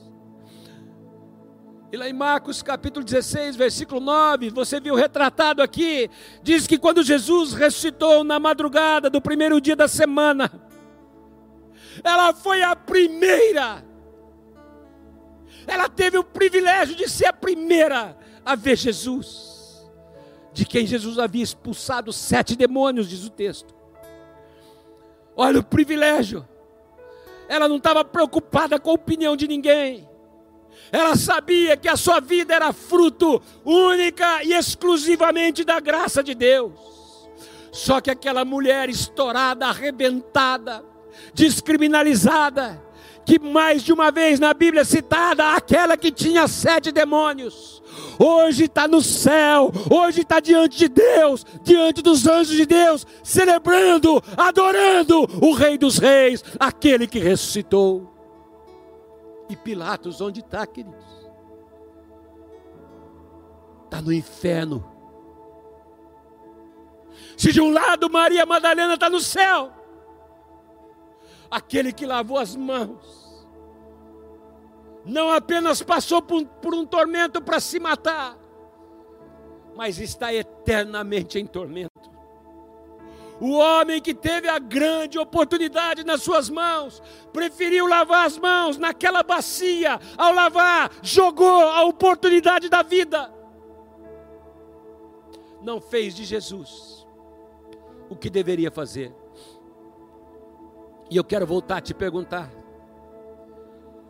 E 1.92 1.96
lá 1.96 2.08
em 2.08 2.12
Marcos 2.12 2.62
capítulo 2.62 3.04
16, 3.04 3.56
versículo 3.56 4.00
9, 4.00 4.50
você 4.50 4.78
viu 4.78 4.94
retratado 4.94 5.60
aqui, 5.60 6.08
diz 6.40 6.64
que 6.64 6.78
quando 6.78 7.02
Jesus 7.02 7.52
ressuscitou 7.52 8.22
na 8.22 8.38
madrugada 8.38 9.10
do 9.10 9.20
primeiro 9.20 9.60
dia 9.60 9.74
da 9.74 9.88
semana, 9.88 10.48
ela 12.04 12.32
foi 12.32 12.62
a 12.62 12.76
primeira, 12.76 13.84
ela 15.66 15.88
teve 15.88 16.16
o 16.16 16.22
privilégio 16.22 16.94
de 16.94 17.08
ser 17.08 17.26
a 17.26 17.32
primeira 17.32 18.16
a 18.44 18.54
ver 18.54 18.76
Jesus, 18.76 19.84
de 20.52 20.64
quem 20.64 20.86
Jesus 20.86 21.18
havia 21.18 21.42
expulsado 21.42 22.12
sete 22.12 22.54
demônios, 22.54 23.08
diz 23.08 23.24
o 23.24 23.30
texto. 23.30 23.74
Olha 25.36 25.58
o 25.58 25.64
privilégio, 25.64 26.48
ela 27.48 27.68
não 27.68 27.78
estava 27.78 28.04
preocupada 28.04 28.78
com 28.78 28.90
a 28.90 28.94
opinião 28.94 29.34
de 29.34 29.48
ninguém, 29.48 30.08
ela 30.92 31.16
sabia 31.16 31.76
que 31.76 31.88
a 31.88 31.96
sua 31.96 32.20
vida 32.20 32.54
era 32.54 32.72
fruto 32.72 33.40
única 33.64 34.42
e 34.42 34.52
exclusivamente 34.52 35.64
da 35.64 35.78
graça 35.78 36.22
de 36.22 36.34
Deus. 36.34 36.72
Só 37.72 38.00
que 38.00 38.10
aquela 38.10 38.44
mulher 38.44 38.88
estourada, 38.88 39.66
arrebentada, 39.66 40.84
descriminalizada, 41.32 42.82
que 43.24 43.38
mais 43.38 43.82
de 43.84 43.92
uma 43.92 44.10
vez 44.10 44.40
na 44.40 44.52
Bíblia 44.52 44.80
é 44.80 44.84
citada, 44.84 45.52
aquela 45.54 45.96
que 45.96 46.10
tinha 46.10 46.48
sete 46.48 46.90
demônios, 46.90 47.80
hoje 48.18 48.64
está 48.64 48.88
no 48.88 49.00
céu, 49.00 49.70
hoje 49.88 50.22
está 50.22 50.40
diante 50.40 50.76
de 50.76 50.88
Deus, 50.88 51.46
diante 51.62 52.02
dos 52.02 52.26
anjos 52.26 52.56
de 52.56 52.66
Deus, 52.66 53.06
celebrando, 53.22 54.20
adorando 54.36 55.28
o 55.40 55.52
Rei 55.52 55.78
dos 55.78 55.98
Reis, 55.98 56.42
aquele 56.58 57.06
que 57.06 57.20
ressuscitou. 57.20 58.19
E 59.50 59.56
Pilatos, 59.56 60.20
onde 60.20 60.38
está, 60.38 60.64
queridos? 60.64 61.04
Está 63.84 64.00
no 64.00 64.12
inferno. 64.12 64.88
Se 67.36 67.52
de 67.52 67.60
um 67.60 67.72
lado 67.72 68.08
Maria 68.08 68.46
Madalena 68.46 68.94
está 68.94 69.10
no 69.10 69.18
céu, 69.18 69.72
aquele 71.50 71.92
que 71.92 72.06
lavou 72.06 72.38
as 72.38 72.54
mãos, 72.54 73.44
não 75.04 75.32
apenas 75.32 75.82
passou 75.82 76.22
por, 76.22 76.46
por 76.46 76.72
um 76.72 76.86
tormento 76.86 77.42
para 77.42 77.58
se 77.58 77.80
matar, 77.80 78.38
mas 79.74 79.98
está 79.98 80.32
eternamente 80.32 81.40
em 81.40 81.46
tormento. 81.46 82.08
O 83.40 83.52
homem 83.52 84.02
que 84.02 84.12
teve 84.12 84.48
a 84.48 84.58
grande 84.58 85.18
oportunidade 85.18 86.04
nas 86.04 86.22
suas 86.22 86.50
mãos, 86.50 87.02
preferiu 87.32 87.86
lavar 87.86 88.26
as 88.26 88.36
mãos 88.36 88.76
naquela 88.76 89.22
bacia, 89.22 89.98
ao 90.18 90.32
lavar, 90.34 90.90
jogou 91.02 91.62
a 91.62 91.84
oportunidade 91.84 92.68
da 92.68 92.82
vida. 92.82 93.32
Não 95.62 95.80
fez 95.80 96.14
de 96.14 96.24
Jesus 96.24 97.06
o 98.10 98.16
que 98.16 98.28
deveria 98.28 98.70
fazer. 98.70 99.14
E 101.10 101.16
eu 101.16 101.24
quero 101.24 101.46
voltar 101.46 101.78
a 101.78 101.80
te 101.80 101.94
perguntar: 101.94 102.52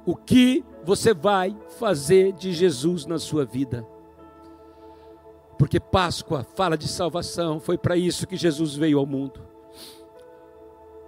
o 0.05 0.17
que 0.17 0.65
você 0.83 1.15
vai 1.15 1.57
fazer 1.79 2.33
de 2.33 2.53
Jesus 2.53 3.07
na 3.07 3.19
sua 3.19 3.45
vida? 3.45 3.87
Porque 5.61 5.79
Páscoa 5.79 6.43
fala 6.55 6.75
de 6.75 6.89
salvação, 6.89 7.61
foi 7.61 7.77
para 7.77 7.95
isso 7.95 8.27
que 8.27 8.35
Jesus 8.35 8.75
veio 8.75 8.99
ao 8.99 9.05
mundo. 9.05 9.43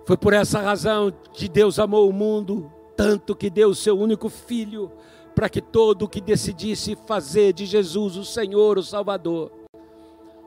Foi 0.05 0.15
por 0.15 0.35
essa 0.35 0.61
razão 0.61 1.11
que 1.33 1.49
Deus 1.49 1.79
amou 1.79 2.07
o 2.07 2.13
mundo, 2.13 2.71
tanto 2.95 3.35
que 3.35 3.49
deu 3.49 3.71
o 3.71 3.75
seu 3.75 3.99
único 3.99 4.29
filho, 4.29 4.93
para 5.35 5.49
que 5.49 5.63
todo 5.63 6.03
o 6.03 6.09
que 6.09 6.21
decidisse 6.21 6.95
fazer 7.07 7.55
de 7.55 7.65
Jesus 7.65 8.15
o 8.15 8.27
Senhor, 8.27 8.77
o 8.77 8.83
Salvador, 8.83 9.51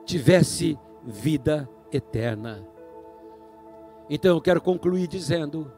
tivesse 0.04 0.78
vida 1.02 1.68
eterna. 1.92 2.64
Então 4.08 4.36
eu 4.36 4.40
quero 4.40 4.60
concluir 4.60 5.08
dizendo: 5.08 5.68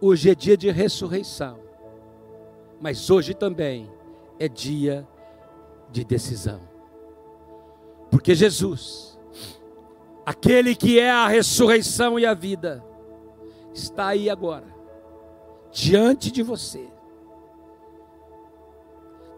hoje 0.00 0.30
é 0.30 0.34
dia 0.34 0.56
de 0.56 0.68
ressurreição, 0.68 1.60
mas 2.80 3.08
hoje 3.08 3.34
também 3.34 3.88
é 4.36 4.48
dia 4.48 5.06
de 5.92 6.04
decisão. 6.04 6.71
Porque 8.12 8.34
Jesus, 8.34 9.18
aquele 10.26 10.76
que 10.76 11.00
é 11.00 11.10
a 11.10 11.26
ressurreição 11.26 12.18
e 12.18 12.26
a 12.26 12.34
vida, 12.34 12.84
está 13.72 14.08
aí 14.08 14.28
agora, 14.28 14.66
diante 15.70 16.30
de 16.30 16.42
você, 16.42 16.90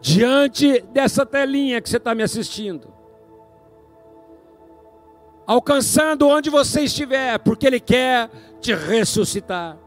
diante 0.01 0.81
dessa 0.91 1.25
telinha 1.25 1.79
que 1.79 1.89
você 1.89 1.95
está 1.95 2.13
me 2.13 2.21
assistindo, 2.21 2.93
alcançando 5.47 6.27
onde 6.27 6.49
você 6.49 6.81
estiver, 6.81 7.39
porque 7.39 7.65
Ele 7.65 7.79
quer 7.79 8.29
te 8.59 8.75
ressuscitar. 8.75 9.84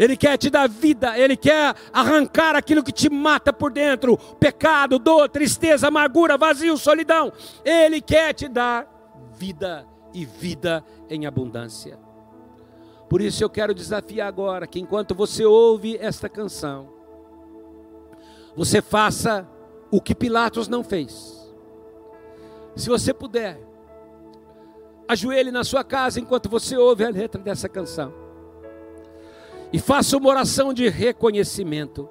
Ele 0.00 0.16
quer 0.16 0.38
te 0.38 0.48
dar 0.48 0.66
vida, 0.66 1.18
Ele 1.18 1.36
quer 1.36 1.76
arrancar 1.92 2.56
aquilo 2.56 2.82
que 2.82 2.90
te 2.90 3.10
mata 3.10 3.52
por 3.52 3.70
dentro: 3.70 4.16
pecado, 4.16 4.98
dor, 4.98 5.28
tristeza, 5.28 5.88
amargura, 5.88 6.38
vazio, 6.38 6.78
solidão. 6.78 7.30
Ele 7.62 8.00
quer 8.00 8.32
te 8.32 8.48
dar 8.48 8.88
vida 9.36 9.86
e 10.14 10.24
vida 10.24 10.82
em 11.10 11.26
abundância. 11.26 11.98
Por 13.10 13.20
isso 13.20 13.44
eu 13.44 13.50
quero 13.50 13.74
desafiar 13.74 14.26
agora 14.26 14.66
que 14.66 14.80
enquanto 14.80 15.14
você 15.14 15.44
ouve 15.44 15.98
esta 16.00 16.30
canção, 16.30 16.88
você 18.56 18.80
faça 18.80 19.46
o 19.90 20.00
que 20.00 20.14
Pilatos 20.14 20.66
não 20.66 20.82
fez. 20.82 21.46
Se 22.74 22.88
você 22.88 23.12
puder, 23.12 23.60
ajoelhe 25.06 25.50
na 25.50 25.62
sua 25.62 25.84
casa 25.84 26.18
enquanto 26.18 26.48
você 26.48 26.74
ouve 26.74 27.04
a 27.04 27.10
letra 27.10 27.38
dessa 27.38 27.68
canção 27.68 28.19
e 29.72 29.78
faça 29.78 30.16
uma 30.16 30.28
oração 30.28 30.72
de 30.72 30.88
reconhecimento. 30.88 32.08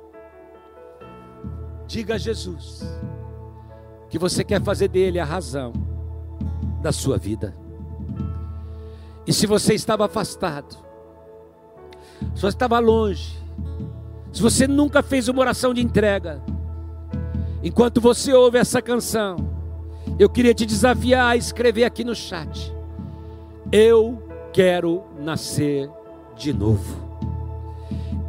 Diga 1.88 2.16
a 2.16 2.18
Jesus 2.18 2.84
que 4.10 4.18
você 4.18 4.44
quer 4.44 4.62
fazer 4.62 4.88
dele 4.88 5.20
a 5.20 5.26
razão 5.26 5.74
da 6.82 6.92
sua 6.92 7.18
vida. 7.18 7.56
E 9.28 9.34
se 9.34 9.46
você 9.46 9.74
estava 9.74 10.06
afastado, 10.06 10.76
se 12.36 12.42
você 12.42 12.48
estava 12.48 12.80
longe, 12.80 13.38
se 14.32 14.42
você 14.42 14.68
nunca 14.68 15.04
fez 15.04 15.28
uma 15.28 15.42
oração 15.42 15.74
de 15.74 15.82
entrega, 15.82 16.42
enquanto 17.64 18.02
você 18.02 18.34
ouve 18.34 18.58
essa 18.58 18.82
canção, 18.82 19.38
eu 20.18 20.30
queria 20.30 20.54
te 20.54 20.66
desafiar 20.66 21.32
a 21.32 21.38
escrever 21.38 21.84
aqui 21.84 22.04
no 22.04 22.16
chat: 22.16 22.74
Eu 23.72 24.24
quero 24.52 25.04
nascer 25.20 25.90
de 26.36 26.54
novo. 26.54 27.09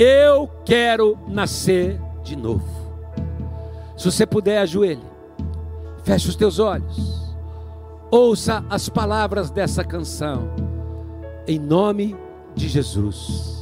Eu 0.02 0.48
quero 0.64 1.18
nascer 1.28 2.00
de 2.24 2.34
novo. 2.34 2.64
Se 3.98 4.10
você 4.10 4.24
puder, 4.24 4.56
ajoelhe. 4.56 5.04
Feche 6.04 6.26
os 6.26 6.36
teus 6.36 6.58
olhos. 6.58 7.36
Ouça 8.10 8.64
as 8.70 8.88
palavras 8.88 9.50
dessa 9.50 9.84
canção. 9.84 10.48
Em 11.46 11.58
nome 11.58 12.16
de 12.54 12.66
Jesus. 12.66 13.59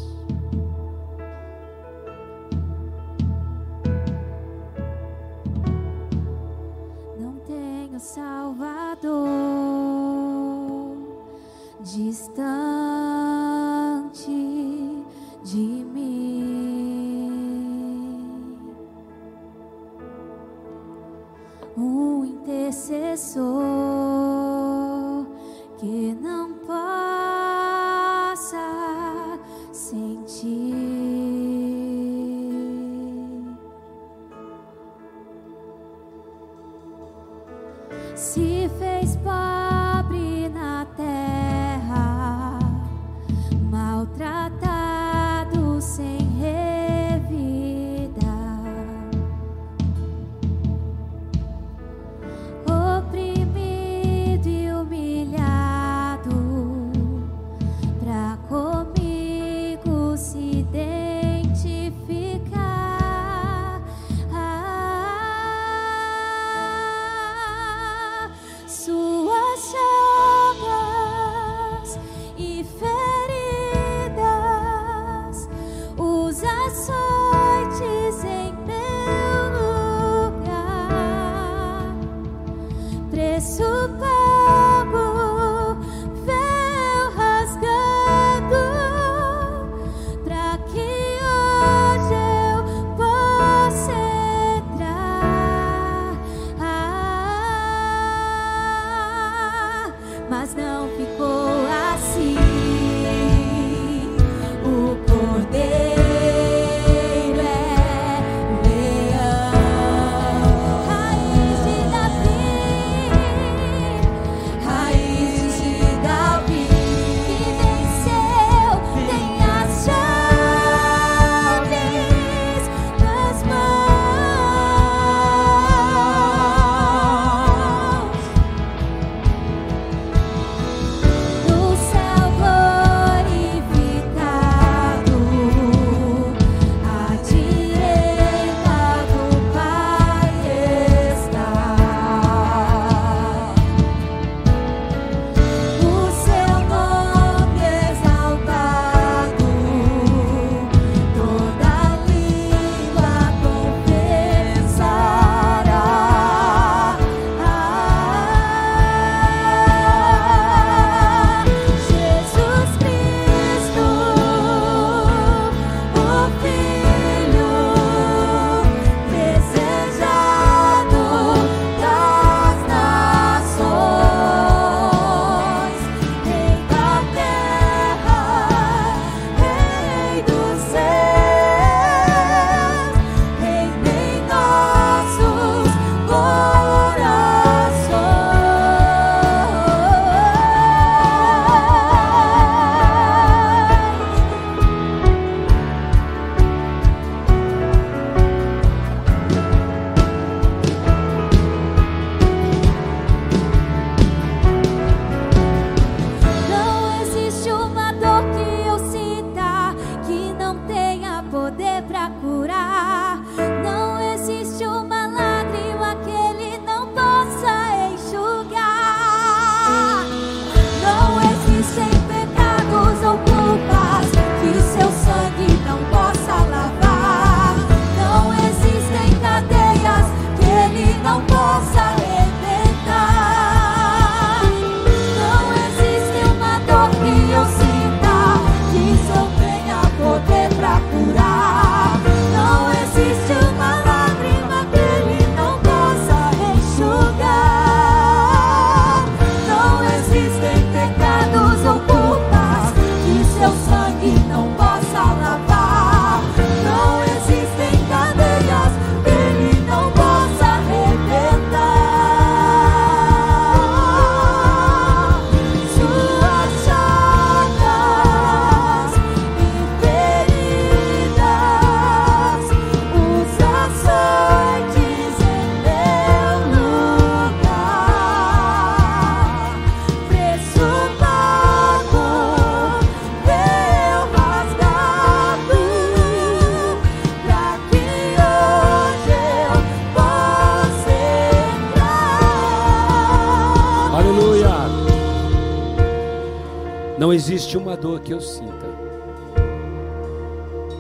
Existe 297.49 297.57
uma 297.57 297.76
dor 297.78 298.01
que 298.01 298.12
eu 298.12 298.20
sinta 298.20 298.66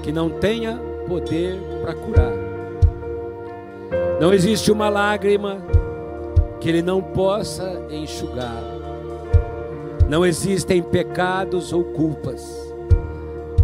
que 0.02 0.12
não 0.12 0.28
tenha 0.28 0.78
poder 1.06 1.58
para 1.80 1.94
curar. 1.94 2.32
Não 4.20 4.34
existe 4.34 4.70
uma 4.70 4.90
lágrima 4.90 5.62
que 6.60 6.68
Ele 6.68 6.82
não 6.82 7.02
possa 7.02 7.86
enxugar. 7.90 8.62
Não 10.10 10.26
existem 10.26 10.82
pecados 10.82 11.72
ou 11.72 11.84
culpas 11.84 12.46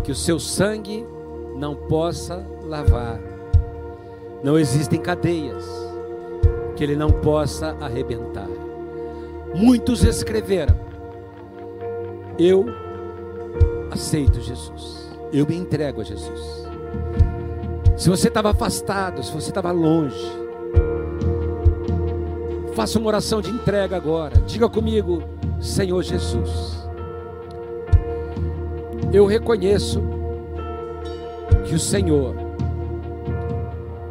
que 0.03 0.11
o 0.11 0.15
seu 0.15 0.39
sangue 0.41 1.07
não 1.57 1.77
possa 1.77 2.47
lavar. 2.63 3.21
Não 4.43 4.59
existem 4.59 4.99
cadeias 4.99 5.67
que 6.75 6.83
Ele 6.83 6.97
não 6.97 7.11
possa 7.11 7.77
arrebentar. 7.81 8.49
Muitos 9.55 10.03
escreveram: 10.05 10.75
Eu 12.39 12.84
aceito 13.95 14.41
Jesus, 14.41 15.09
eu 15.33 15.47
me 15.47 15.57
entrego 15.57 16.01
a 16.01 16.05
Jesus. 16.05 16.69
Se 17.97 18.11
você 18.11 18.27
estava 18.29 18.51
afastado, 18.51 19.23
se 19.23 19.33
você 19.33 19.51
estava 19.51 19.71
longe, 19.71 20.21
faça 22.75 22.99
uma 22.99 23.07
oração 23.07 23.41
de 23.41 23.51
entrega 23.51 23.97
agora. 23.97 24.41
Diga 24.41 24.69
comigo, 24.69 25.23
Senhor 25.61 26.03
Jesus, 26.03 26.85
eu 29.13 29.27
reconheço 29.27 30.03
que 31.65 31.75
o 31.75 31.79
Senhor 31.79 32.35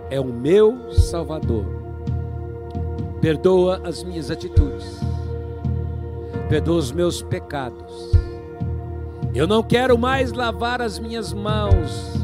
é 0.09 0.19
o 0.19 0.25
meu 0.25 0.91
Salvador. 0.93 1.65
Perdoa 3.19 3.81
as 3.84 4.03
minhas 4.03 4.31
atitudes, 4.31 4.99
perdoa 6.49 6.77
os 6.77 6.91
meus 6.91 7.21
pecados. 7.21 8.22
Eu 9.34 9.47
não 9.47 9.63
quero 9.63 9.97
mais 9.97 10.31
lavar 10.31 10.81
as 10.81 10.99
minhas 10.99 11.34
mãos 11.34 12.23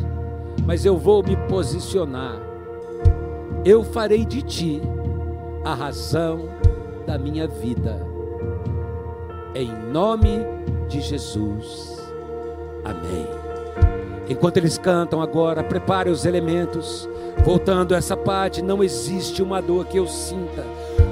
mas 0.69 0.85
eu 0.85 0.95
vou 0.95 1.23
me 1.23 1.35
posicionar. 1.47 2.39
Eu 3.65 3.83
farei 3.83 4.23
de 4.23 4.43
ti 4.43 4.79
a 5.65 5.73
razão 5.73 6.47
da 7.07 7.17
minha 7.17 7.47
vida. 7.47 8.05
Em 9.55 9.71
nome 9.91 10.29
de 10.87 11.01
Jesus. 11.01 11.97
Amém. 12.85 13.25
Enquanto 14.29 14.57
eles 14.57 14.77
cantam 14.77 15.23
agora, 15.23 15.63
prepare 15.63 16.11
os 16.11 16.23
elementos. 16.23 17.09
Voltando 17.43 17.95
a 17.95 17.97
essa 17.97 18.15
parte, 18.15 18.61
não 18.61 18.83
existe 18.83 19.41
uma 19.41 19.59
dor 19.59 19.87
que 19.87 19.97
eu 19.97 20.05
sinta, 20.05 20.63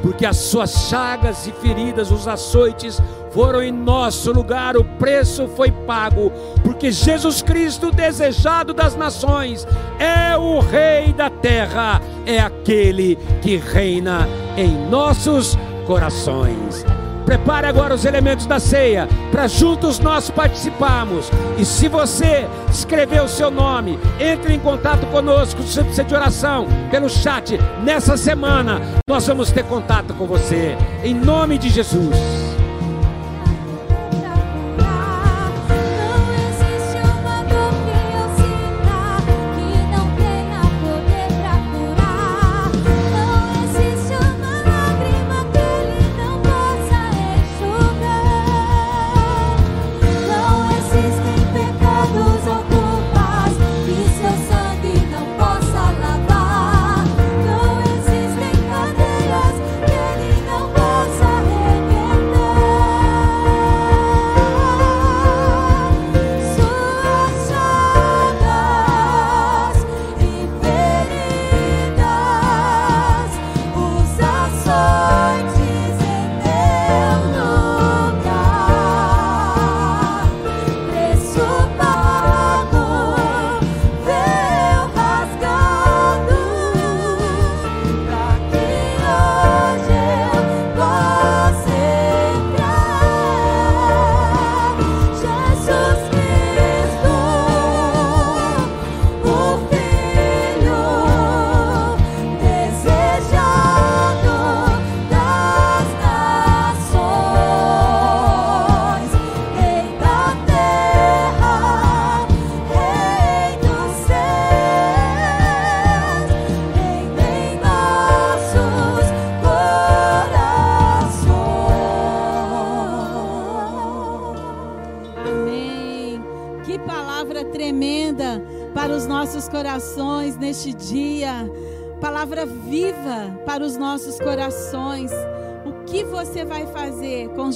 porque 0.03 0.23
as 0.23 0.37
suas 0.37 0.87
chagas 0.87 1.47
e 1.47 1.51
feridas, 1.51 2.11
os 2.11 2.27
açoites, 2.27 3.01
foram 3.37 3.61
em 3.61 3.71
nosso 3.71 4.31
lugar, 4.31 4.75
o 4.75 4.83
preço 4.83 5.47
foi 5.49 5.69
pago, 5.69 6.31
porque 6.63 6.91
Jesus 6.91 7.43
Cristo, 7.43 7.91
desejado 7.91 8.73
das 8.73 8.95
nações, 8.95 9.67
é 9.99 10.35
o 10.35 10.59
Rei 10.59 11.13
da 11.13 11.29
terra, 11.29 12.01
é 12.25 12.39
aquele 12.39 13.15
que 13.43 13.57
reina 13.57 14.27
em 14.57 14.89
nossos 14.89 15.55
corações. 15.85 16.83
Prepare 17.27 17.67
agora 17.67 17.93
os 17.93 18.05
elementos 18.05 18.47
da 18.47 18.59
ceia 18.59 19.07
para 19.31 19.47
juntos 19.47 19.99
nós 19.99 20.31
participarmos. 20.31 21.29
E 21.59 21.65
se 21.65 21.87
você 21.87 22.47
escreveu 22.71 23.25
o 23.25 23.29
seu 23.29 23.51
nome, 23.51 23.99
entre 24.19 24.55
em 24.55 24.59
contato 24.59 25.05
conosco, 25.11 25.61
se 25.61 25.79
precisa 25.81 26.03
de 26.03 26.15
oração, 26.15 26.65
pelo 26.89 27.07
chat. 27.07 27.55
Nessa 27.83 28.17
semana 28.17 28.81
nós 29.07 29.27
vamos 29.27 29.51
ter 29.51 29.63
contato 29.65 30.15
com 30.15 30.25
você. 30.25 30.75
Em 31.03 31.13
nome 31.13 31.59
de 31.59 31.69
Jesus. 31.69 32.15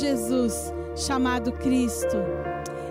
Jesus 0.02 0.74
chamado 0.95 1.52
Cristo? 1.52 2.18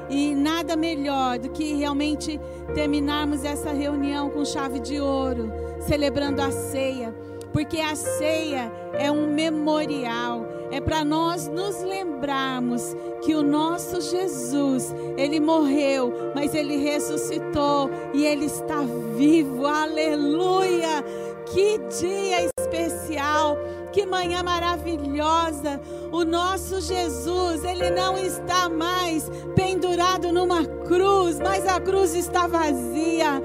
E 0.09 0.35
nada 0.35 0.77
melhor 0.77 1.39
do 1.39 1.51
que 1.51 1.75
realmente 1.75 2.41
terminarmos 2.75 3.45
essa 3.45 3.73
reunião 3.73 4.31
com 4.31 4.45
chave 4.45 4.79
de 4.79 5.01
ouro, 5.01 5.53
celebrando 5.81 6.41
a 6.41 6.51
ceia, 6.51 7.15
porque 7.53 7.81
a 7.81 7.97
ceia 7.97 8.73
é 8.93 9.11
um 9.11 9.33
memorial, 9.33 10.47
é 10.71 10.81
para 10.81 11.05
nós 11.05 11.49
nos 11.49 11.83
lembrarmos 11.83 12.97
que 13.23 13.35
o 13.35 13.43
nosso 13.43 14.01
Jesus, 14.01 14.95
ele 15.17 15.41
morreu, 15.41 16.13
mas 16.35 16.55
ele 16.55 16.77
ressuscitou 16.77 17.91
e 18.15 18.25
ele 18.25 18.47
está 18.47 18.83
vivo. 19.17 19.67
Aleluia! 19.67 21.05
Que 21.47 21.79
dia 22.01 22.49
especial! 22.59 23.57
Que 23.93 24.07
manhã 24.07 24.43
maravilhosa! 24.43 25.81
O 26.13 26.25
nosso 26.25 26.81
Jesus, 26.81 27.65
ele 27.65 27.91
não 27.91 28.17
está 28.17 28.69
mais 28.69 29.31
pendurado 29.55 30.33
numa 30.33 30.65
cruz, 30.65 31.39
mas 31.39 31.67
a 31.67 31.81
cruz 31.81 32.15
está 32.15 32.47
vazia. 32.47 33.43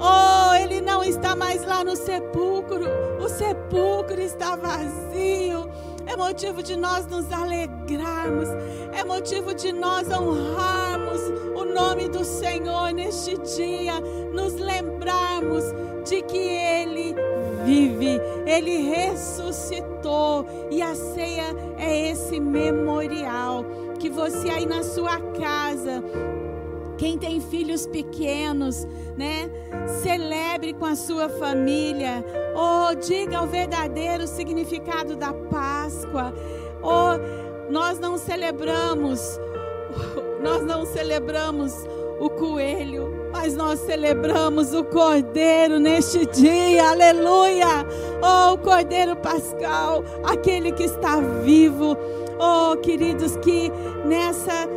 Oh, 0.00 0.54
ele 0.54 0.80
não 0.80 1.02
está 1.02 1.34
mais 1.34 1.64
lá 1.64 1.82
no 1.82 1.96
sepulcro, 1.96 2.86
o 3.20 3.28
sepulcro 3.28 4.20
está 4.20 4.54
vazio. 4.54 5.68
É 6.06 6.16
motivo 6.16 6.62
de 6.62 6.76
nós 6.76 7.06
nos 7.06 7.30
alegrarmos, 7.30 8.48
é 8.94 9.04
motivo 9.04 9.52
de 9.54 9.72
nós 9.72 10.08
honrarmos 10.08 11.20
o 11.54 11.64
nome 11.64 12.08
do 12.08 12.24
Senhor 12.24 12.92
neste 12.92 13.36
dia, 13.36 14.00
nos 14.32 14.54
lembrarmos 14.54 15.64
de 16.08 16.22
que 16.22 16.38
Ele 16.38 17.14
vive, 17.68 18.20
Ele 18.46 18.88
ressuscitou 18.88 20.46
e 20.70 20.80
a 20.80 20.94
ceia 20.94 21.54
é 21.76 22.10
esse 22.10 22.40
memorial 22.40 23.64
que 23.98 24.08
você 24.08 24.48
aí 24.48 24.64
na 24.64 24.82
sua 24.82 25.20
casa 25.38 26.02
quem 26.96 27.16
tem 27.16 27.40
filhos 27.40 27.86
pequenos, 27.86 28.84
né? 29.16 29.48
Celebre 30.02 30.72
com 30.72 30.84
a 30.84 30.96
sua 30.96 31.28
família. 31.28 32.24
Oh, 32.56 32.92
diga 32.96 33.40
o 33.40 33.46
verdadeiro 33.46 34.26
significado 34.26 35.14
da 35.14 35.32
Páscoa. 35.32 36.34
Oh, 36.82 37.70
nós 37.70 38.00
não 38.00 38.18
celebramos 38.18 39.38
nós 40.42 40.64
não 40.64 40.84
celebramos 40.84 41.72
o 42.20 42.28
coelho, 42.30 43.17
mas 43.32 43.54
nós 43.54 43.80
celebramos 43.80 44.74
o 44.74 44.84
cordeiro 44.84 45.78
neste 45.78 46.26
dia, 46.26 46.90
aleluia! 46.90 47.86
Oh, 48.22 48.54
o 48.54 48.58
cordeiro 48.58 49.16
pascal, 49.16 50.04
aquele 50.24 50.72
que 50.72 50.84
está 50.84 51.20
vivo. 51.42 51.96
Oh, 52.40 52.76
queridos, 52.76 53.36
que 53.36 53.70
nessa 54.04 54.68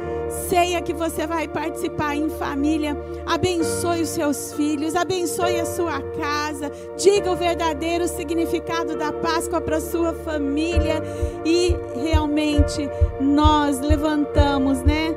ceia 0.50 0.82
que 0.82 0.94
você 0.94 1.28
vai 1.28 1.48
participar 1.48 2.16
em 2.16 2.30
família, 2.30 2.98
abençoe 3.26 4.02
os 4.02 4.10
seus 4.10 4.54
filhos, 4.54 4.96
abençoe 4.96 5.60
a 5.60 5.66
sua 5.66 6.02
casa, 6.02 6.72
diga 6.98 7.32
o 7.32 7.36
verdadeiro 7.36 8.08
significado 8.08 8.96
da 8.96 9.12
Páscoa 9.12 9.62
para 9.62 9.80
sua 9.80 10.14
família 10.14 11.04
e 11.46 11.76
realmente 12.02 12.90
nós 13.20 13.80
levantamos, 13.80 14.82
né, 14.82 15.14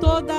toda 0.00 0.34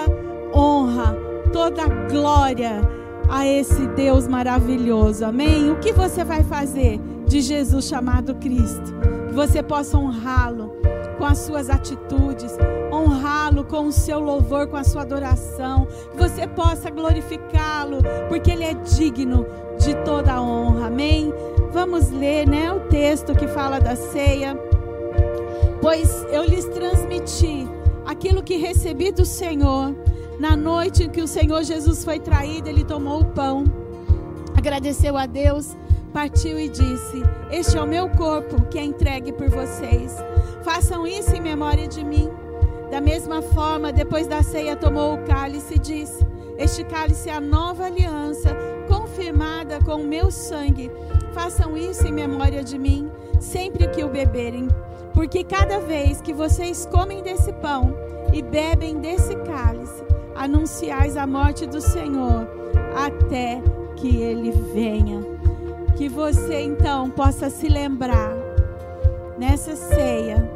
honra, 0.54 1.18
toda 1.56 1.88
glória 2.12 2.82
a 3.30 3.48
esse 3.48 3.88
Deus 3.88 4.28
maravilhoso. 4.28 5.24
Amém. 5.24 5.72
O 5.72 5.78
que 5.78 5.94
você 5.94 6.22
vai 6.22 6.44
fazer 6.44 7.00
de 7.26 7.40
Jesus 7.40 7.86
chamado 7.86 8.36
Cristo? 8.36 8.94
Que 9.30 9.34
você 9.34 9.64
possa 9.64 9.98
honrá-lo 9.98 10.76
com 11.18 11.24
as 11.24 11.38
suas 11.38 11.70
atitudes, 11.70 12.58
honrá-lo 12.92 13.64
com 13.64 13.88
o 13.88 13.92
seu 13.94 14.20
louvor, 14.20 14.68
com 14.68 14.76
a 14.76 14.84
sua 14.84 15.04
adoração, 15.04 15.88
que 16.12 16.18
você 16.18 16.46
possa 16.46 16.90
glorificá-lo, 16.90 18.00
porque 18.28 18.52
ele 18.52 18.66
é 18.66 18.74
digno 18.74 19.46
de 19.80 19.96
toda 20.04 20.34
a 20.34 20.42
honra. 20.42 20.88
Amém. 20.88 21.34
Vamos 21.72 22.10
ler, 22.10 22.46
né, 22.46 22.70
o 22.70 22.82
texto 22.82 23.34
que 23.34 23.48
fala 23.48 23.80
da 23.80 23.96
ceia. 23.96 24.60
Pois 25.82 26.28
eu 26.34 26.44
lhes 26.44 26.66
transmiti 26.66 27.66
aquilo 28.06 28.44
que 28.44 28.58
recebi 28.58 29.10
do 29.10 29.26
Senhor. 29.26 29.96
Na 30.40 30.56
noite 30.56 31.04
em 31.04 31.10
que 31.10 31.22
o 31.22 31.28
Senhor 31.28 31.64
Jesus 31.64 32.04
foi 32.04 32.20
traído, 32.20 32.68
ele 32.68 32.84
tomou 32.84 33.22
o 33.22 33.26
pão, 33.26 33.64
agradeceu 34.56 35.18
a 35.18 35.26
Deus, 35.26 35.78
partiu 36.14 36.60
e 36.60 36.68
disse: 36.68 37.24
Este 37.50 37.78
é 37.78 37.82
o 37.82 37.88
meu 37.88 38.10
corpo 38.10 38.66
que 38.66 38.78
é 38.78 38.84
entregue 38.84 39.32
por 39.32 39.50
vocês. 39.50 40.14
Façam 40.64 41.08
isso 41.08 41.36
em 41.36 41.42
memória 41.42 41.88
de 41.88 42.04
mim. 42.04 42.30
Da 42.92 43.00
mesma 43.00 43.42
forma, 43.42 43.94
depois 43.94 44.28
da 44.28 44.44
ceia, 44.44 44.76
tomou 44.76 45.16
o 45.16 45.24
cálice 45.24 45.76
e 45.76 45.80
disse: 45.80 46.26
Este 46.58 46.84
cálice 46.84 47.30
é 47.30 47.34
a 47.34 47.42
nova 47.42 47.86
aliança, 47.86 48.56
confirmada 48.88 49.80
com 49.84 49.96
o 49.96 50.08
meu 50.08 50.30
sangue. 50.30 50.92
Façam 51.34 51.78
isso 51.78 52.08
em 52.08 52.12
memória 52.12 52.64
de 52.64 52.78
mim, 52.78 53.10
sempre 53.40 53.88
que 53.88 54.04
o 54.04 54.10
beberem. 54.10 54.68
Porque 55.14 55.46
cada 55.46 55.80
vez 55.80 56.20
que 56.20 56.34
vocês 56.34 56.86
comem 56.86 57.24
desse 57.24 57.52
pão 57.54 57.96
e 58.34 58.42
bebem 58.42 59.00
desse 59.00 59.36
cálice, 59.38 60.05
anunciais 60.36 61.16
a 61.18 61.26
morte 61.26 61.66
do 61.66 61.82
Senhor 61.82 62.48
até 62.96 63.62
que 63.96 64.18
ele 64.22 64.52
venha. 64.52 65.22
Que 65.98 66.10
você 66.10 66.62
então 66.62 67.10
possa 67.10 67.50
se 67.50 67.70
lembrar 67.70 68.36
nessa 69.38 69.76
ceia 69.76 70.52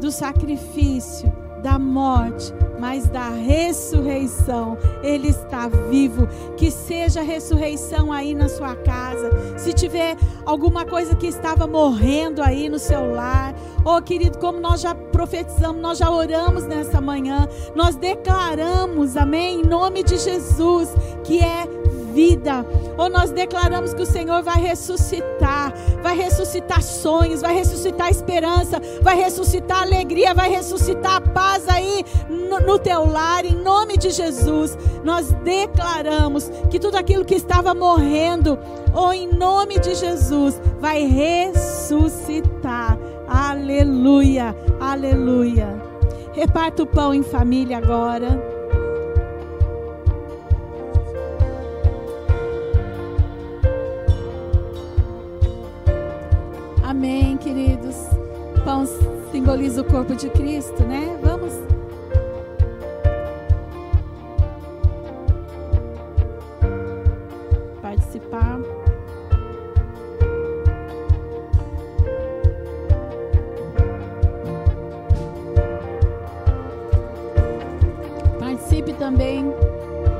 do 0.00 0.10
sacrifício, 0.10 1.32
da 1.60 1.78
morte, 1.78 2.52
mas 2.78 3.06
da 3.08 3.28
ressurreição. 3.28 4.76
Ele 5.02 5.28
está 5.28 5.68
vivo. 5.68 6.26
Que 6.56 6.70
seja 6.70 7.20
ressurreição 7.22 8.12
aí 8.12 8.34
na 8.34 8.48
sua 8.48 8.74
casa. 8.74 9.30
Se 9.58 9.72
tiver 9.72 10.16
alguma 10.44 10.84
coisa 10.84 11.14
que 11.14 11.26
estava 11.26 11.66
morrendo 11.66 12.42
aí 12.42 12.68
no 12.68 12.78
seu 12.78 13.12
lar, 13.12 13.54
oh 13.84 14.00
querido, 14.00 14.38
como 14.38 14.58
nós 14.58 14.80
já 14.80 14.94
profetizamos, 14.94 15.80
nós 15.80 15.98
já 15.98 16.10
oramos 16.10 16.66
nessa 16.66 17.00
manhã, 17.00 17.48
nós 17.74 17.96
declaramos, 17.96 19.16
amém, 19.16 19.60
em 19.60 19.64
nome 19.64 20.02
de 20.02 20.16
Jesus, 20.16 20.94
que 21.24 21.40
é 21.40 21.68
vida. 22.10 22.64
Ou 22.98 23.08
nós 23.08 23.30
declaramos 23.30 23.94
que 23.94 24.02
o 24.02 24.06
Senhor 24.06 24.42
vai 24.42 24.60
ressuscitar, 24.60 25.72
vai 26.02 26.16
ressuscitar 26.16 26.82
sonhos, 26.82 27.40
vai 27.40 27.54
ressuscitar 27.54 28.10
esperança, 28.10 28.80
vai 29.02 29.16
ressuscitar 29.16 29.82
alegria, 29.82 30.34
vai 30.34 30.50
ressuscitar 30.50 31.20
paz 31.32 31.68
aí 31.68 32.04
no, 32.28 32.60
no 32.60 32.78
teu 32.78 33.06
lar, 33.06 33.44
em 33.44 33.54
nome 33.54 33.96
de 33.96 34.10
Jesus. 34.10 34.76
Nós 35.04 35.32
declaramos 35.44 36.50
que 36.70 36.78
tudo 36.78 36.96
aquilo 36.96 37.24
que 37.24 37.34
estava 37.34 37.74
morrendo, 37.74 38.58
ou 38.94 39.12
em 39.12 39.26
nome 39.28 39.78
de 39.78 39.94
Jesus, 39.94 40.60
vai 40.80 41.04
ressuscitar. 41.04 42.98
Aleluia, 43.28 44.56
aleluia. 44.80 45.80
Reparta 46.32 46.82
o 46.82 46.86
pão 46.86 47.12
em 47.14 47.22
família 47.22 47.78
agora. 47.78 48.59
Amém, 57.00 57.38
queridos. 57.38 57.96
Pão 58.62 58.84
simboliza 59.32 59.80
o 59.80 59.84
corpo 59.84 60.14
de 60.14 60.28
Cristo, 60.28 60.84
né? 60.84 61.18
Vamos. 61.22 61.54
Participar. 67.80 68.60
Participe 78.38 78.92
também 78.92 79.46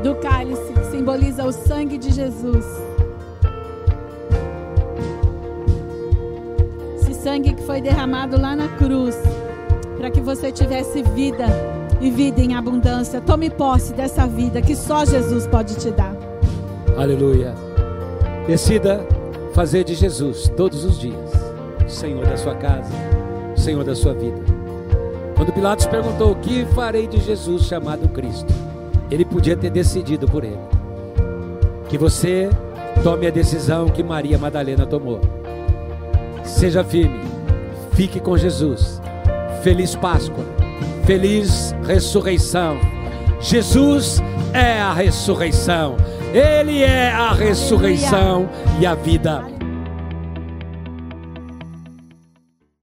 do 0.02 0.14
cálice 0.14 0.72
que 0.72 0.84
simboliza 0.86 1.44
o 1.44 1.52
sangue 1.52 1.98
de 1.98 2.10
Jesus. 2.10 2.79
Tivesse 10.52 11.02
vida 11.02 11.46
e 12.00 12.10
vida 12.10 12.40
em 12.40 12.54
abundância. 12.54 13.20
Tome 13.20 13.50
posse 13.50 13.92
dessa 13.92 14.26
vida 14.26 14.60
que 14.62 14.74
só 14.74 15.04
Jesus 15.04 15.46
pode 15.46 15.76
te 15.76 15.90
dar. 15.90 16.14
Aleluia. 16.96 17.54
Decida 18.46 19.06
fazer 19.52 19.84
de 19.84 19.94
Jesus 19.94 20.48
todos 20.56 20.84
os 20.84 20.98
dias 20.98 21.30
o 21.86 21.90
Senhor 21.90 22.24
da 22.24 22.36
sua 22.36 22.54
casa, 22.54 22.92
o 23.56 23.60
Senhor 23.60 23.84
da 23.84 23.94
sua 23.94 24.14
vida. 24.14 24.38
Quando 25.36 25.52
Pilatos 25.52 25.86
perguntou 25.86 26.32
o 26.32 26.36
que 26.36 26.64
farei 26.66 27.06
de 27.06 27.18
Jesus 27.18 27.62
chamado 27.62 28.08
Cristo, 28.08 28.52
ele 29.10 29.24
podia 29.24 29.56
ter 29.56 29.70
decidido 29.70 30.26
por 30.26 30.44
ele. 30.44 30.60
Que 31.88 31.98
você 31.98 32.48
tome 33.02 33.26
a 33.26 33.30
decisão 33.30 33.88
que 33.88 34.02
Maria 34.02 34.38
Madalena 34.38 34.86
tomou. 34.86 35.20
Seja 36.44 36.84
firme, 36.84 37.20
fique 37.92 38.20
com 38.20 38.36
Jesus. 38.36 38.99
Feliz 39.62 39.94
Páscoa, 39.94 40.44
feliz 41.04 41.74
ressurreição. 41.86 42.78
Jesus 43.40 44.22
é 44.54 44.80
a 44.80 44.92
ressurreição, 44.92 45.96
Ele 46.32 46.82
é 46.82 47.10
a 47.10 47.32
ressurreição 47.32 48.48
e 48.80 48.86
a 48.86 48.94
vida. 48.94 49.59